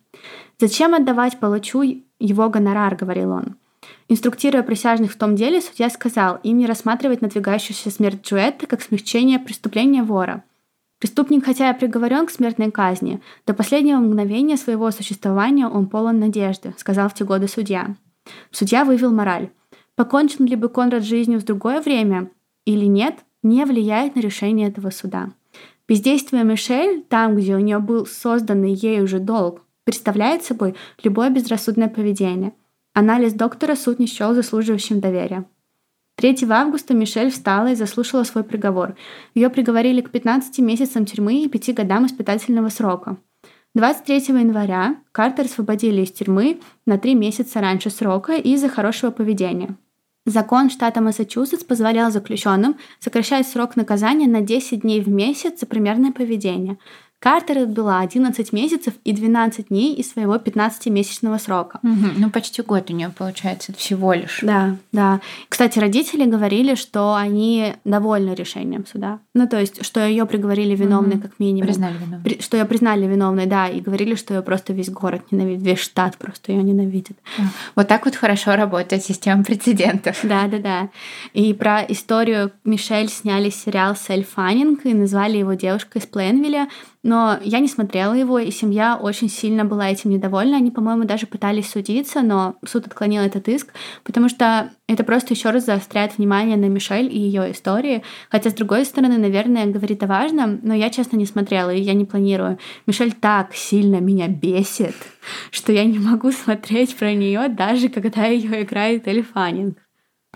[0.59, 1.83] «Зачем отдавать палачу
[2.19, 3.57] его гонорар?»— говорил он.
[4.09, 9.39] Инструктируя присяжных в том деле, судья сказал им не рассматривать надвигающуюся смерть Джуэтта как смягчение
[9.39, 10.45] преступления вора.
[10.99, 16.75] Преступник, хотя и приговорен к смертной казни, до последнего мгновения своего существования он полон надежды,
[16.79, 17.97] сказал в те годы судья.
[18.51, 19.51] Судья вывел мораль.
[19.97, 22.31] Покончен ли бы Конрад жизнью в другое время
[22.65, 25.31] или нет, не влияет на решение этого суда.
[25.87, 31.89] Бездействие Мишель, там, где у нее был созданный ей уже долг, представляет собой любое безрассудное
[31.89, 32.53] поведение–
[32.95, 35.45] Анализ доктора суд не счел заслуживающим доверия.
[36.15, 38.95] 3 августа Мишель встала и заслушала свой приговор.
[39.35, 43.17] Ее приговорили к 15 месяцам тюрьмы и 5 годам испытательного срока.
[43.75, 49.75] 23 января Картер освободили из тюрьмы на 3 месяца раньше срока из-за хорошего поведения.
[50.25, 56.13] Закон штата Массачусетс позволял заключенным сокращать срок наказания на 10 дней в месяц за примерное
[56.13, 56.79] поведение.
[57.25, 61.81] Картер отбыла 11 месяцев и 12 дней из своего 15-месячного срока.
[61.83, 62.19] Угу.
[62.19, 64.41] Ну, почти год у нее получается всего лишь.
[64.43, 65.23] Да, да.
[65.49, 69.21] Кстати, родители говорили, что они довольны решением суда.
[69.33, 71.23] Ну, то есть, что ее приговорили виновной, угу.
[71.23, 71.69] как минимум.
[71.69, 72.21] Признали виновной.
[72.21, 75.79] При, что ее признали виновной, да, и говорили, что ее просто весь город ненавидит, весь
[75.79, 77.17] штат просто ее ненавидит.
[77.39, 77.45] Да.
[77.75, 80.19] Вот так вот хорошо работает система прецедентов.
[80.25, 80.89] Да, да, да.
[81.33, 86.69] И про историю Мишель сняли сериал «Сель Фаннинг» и назвали его девушкой из Пленвилля.
[87.05, 90.57] Но я не смотрела его, и семья очень сильно была этим недовольна.
[90.57, 93.75] Они, по-моему, даже пытались судиться, но суд отклонил этот иск,
[94.05, 98.03] потому что это просто еще раз заостряет внимание на Мишель и ее истории.
[98.31, 101.93] Хотя, с другой стороны, наверное, говорит о важном, но я, честно, не смотрела, и я
[101.93, 102.59] не планирую.
[102.87, 104.97] Мишель так сильно меня бесит,
[105.51, 109.84] что я не могу смотреть про нее, даже когда ее играет Элли Фаннинг.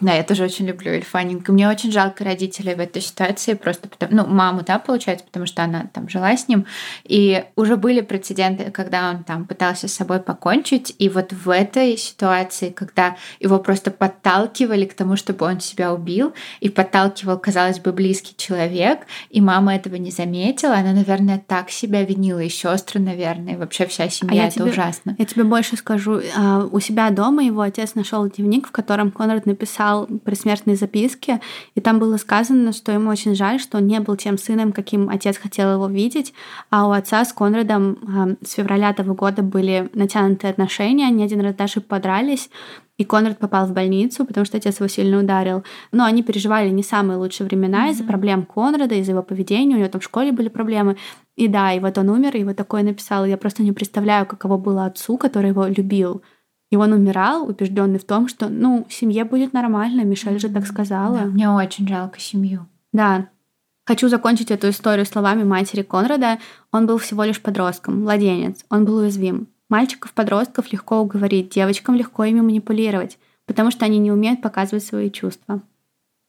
[0.00, 1.48] Да, я тоже очень люблю Эльфанинг.
[1.48, 5.62] Мне очень жалко родителей в этой ситуации, просто потому, ну, маму, да, получается, потому что
[5.62, 6.66] она там жила с ним.
[7.04, 10.94] И уже были прецеденты, когда он там пытался с собой покончить.
[10.98, 16.32] И вот в этой ситуации, когда его просто подталкивали к тому, чтобы он себя убил,
[16.60, 22.04] и подталкивал, казалось бы, близкий человек, и мама этого не заметила, она, наверное, так себя
[22.04, 25.16] винила, и сестры, наверное, и вообще вся семья, а это тебе, ужасно.
[25.18, 26.20] Я тебе больше скажу.
[26.36, 31.40] А, у себя дома его отец нашел дневник, в котором Конрад написал писал предсмертные записки,
[31.74, 35.08] и там было сказано, что ему очень жаль, что он не был тем сыном, каким
[35.08, 36.34] отец хотел его видеть,
[36.70, 41.54] а у отца с Конрадом с февраля того года были натянутые отношения, они один раз
[41.54, 42.50] даже подрались,
[42.98, 45.62] и Конрад попал в больницу, потому что отец его сильно ударил.
[45.92, 47.92] Но они переживали не самые лучшие времена mm-hmm.
[47.92, 49.76] из-за проблем Конрада, из-за его поведения.
[49.76, 50.96] У него там в школе были проблемы.
[51.36, 53.24] И да, и вот он умер, и вот такое написал.
[53.24, 56.22] Я просто не представляю, каково было отцу, который его любил.
[56.70, 61.18] И он умирал, убежденный в том, что, ну, семье будет нормально, Мишель же так сказала.
[61.18, 62.66] Да, мне очень жалко семью.
[62.92, 63.28] Да.
[63.86, 66.38] Хочу закончить эту историю словами матери Конрада.
[66.72, 68.64] Он был всего лишь подростком, младенец.
[68.68, 69.48] Он был уязвим.
[69.70, 75.62] Мальчиков-подростков легко уговорить, девочкам легко ими манипулировать, потому что они не умеют показывать свои чувства.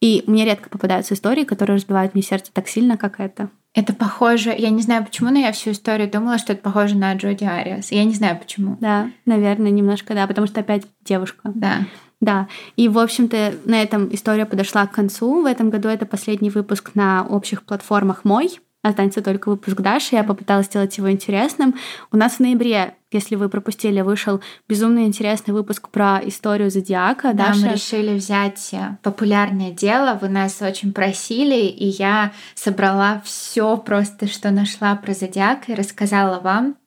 [0.02, 3.50] И мне редко попадаются истории, которые разбивают мне сердце так сильно, как это.
[3.76, 7.14] Это похоже, я не знаю почему, но я всю историю думала, что это похоже на
[7.14, 7.92] Джоди Ариас.
[7.92, 8.78] Я не знаю почему.
[8.82, 11.52] Да, наверное, немножко, да, потому что опять девушка.
[11.54, 11.86] Да.
[12.22, 15.42] Да, и, в общем-то, на этом история подошла к концу.
[15.42, 18.60] В этом году это последний выпуск на общих платформах мой.
[18.82, 20.16] Останется только выпуск Даши.
[20.16, 21.76] Я попыталась сделать его интересным.
[22.14, 27.34] У нас в ноябре, если вы пропустили, вышел безумно интересный выпуск про историю Зодиака.
[27.34, 27.60] Да, Даша...
[27.60, 30.18] мы решили взять э, популярное дело.
[30.22, 36.40] Вы нас очень просили, и я собрала все просто, что нашла про Зодиака и рассказала
[36.40, 36.78] вам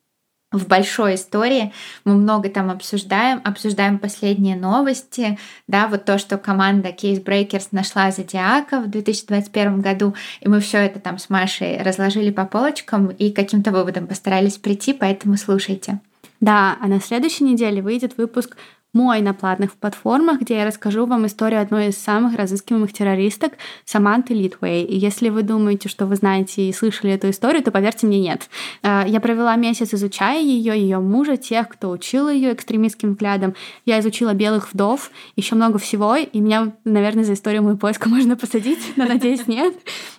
[0.53, 1.73] в большой истории.
[2.05, 8.11] Мы много там обсуждаем, обсуждаем последние новости, да, вот то, что команда Case Breakers нашла
[8.11, 13.31] Зодиака в 2021 году, и мы все это там с Машей разложили по полочкам и
[13.31, 16.01] каким-то выводом постарались прийти, поэтому слушайте.
[16.41, 18.57] Да, а на следующей неделе выйдет выпуск
[18.93, 23.55] мой на платных платформах, где я расскажу вам историю одной из самых разыскиваемых террористок
[23.87, 24.85] Саманты Литвей.
[24.85, 28.51] И если вы думаете, что вы знаете и слышали эту историю, то поверьте мне, нет.
[28.83, 33.55] Э, я провела месяц, изучая ее, ее мужа, тех, кто учил ее экстремистским взглядом.
[33.87, 38.37] Я изучила белых вдов, еще много всего, и меня, наверное, за историю моего поиска можно
[38.37, 39.75] посадить, но, надеюсь, нет.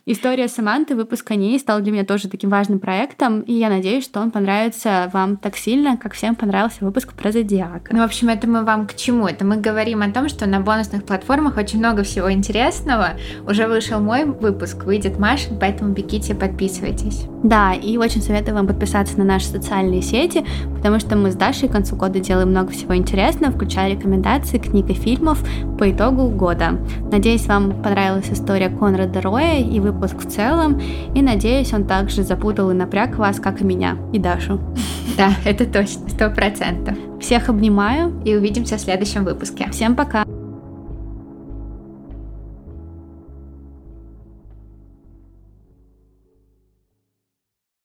[0.07, 4.03] История Саманты, выпуск о ней стал для меня тоже таким важным проектом, и я надеюсь,
[4.03, 7.93] что он понравится вам так сильно, как всем понравился выпуск про Зодиака.
[7.93, 9.27] Ну, в общем, это мы вам к чему?
[9.27, 13.09] Это мы говорим о том, что на бонусных платформах очень много всего интересного.
[13.45, 17.25] Уже вышел мой выпуск, выйдет Машин, поэтому бегите, подписывайтесь.
[17.43, 20.45] Да, и очень советую вам подписаться на наши социальные сети,
[20.75, 24.89] потому что мы с Дашей к концу года делаем много всего интересного, включая рекомендации, книг
[24.89, 25.43] и фильмов
[25.77, 26.79] по итогу года.
[27.11, 30.79] Надеюсь, вам понравилась история Конрада Роя и выпуск в целом,
[31.13, 34.61] и надеюсь, он также запутал и напряг вас, как и меня, и Дашу.
[35.15, 36.97] Да, это точно, сто процентов.
[37.23, 39.69] Всех обнимаю и увидимся в следующем выпуске.
[39.71, 40.25] Всем пока!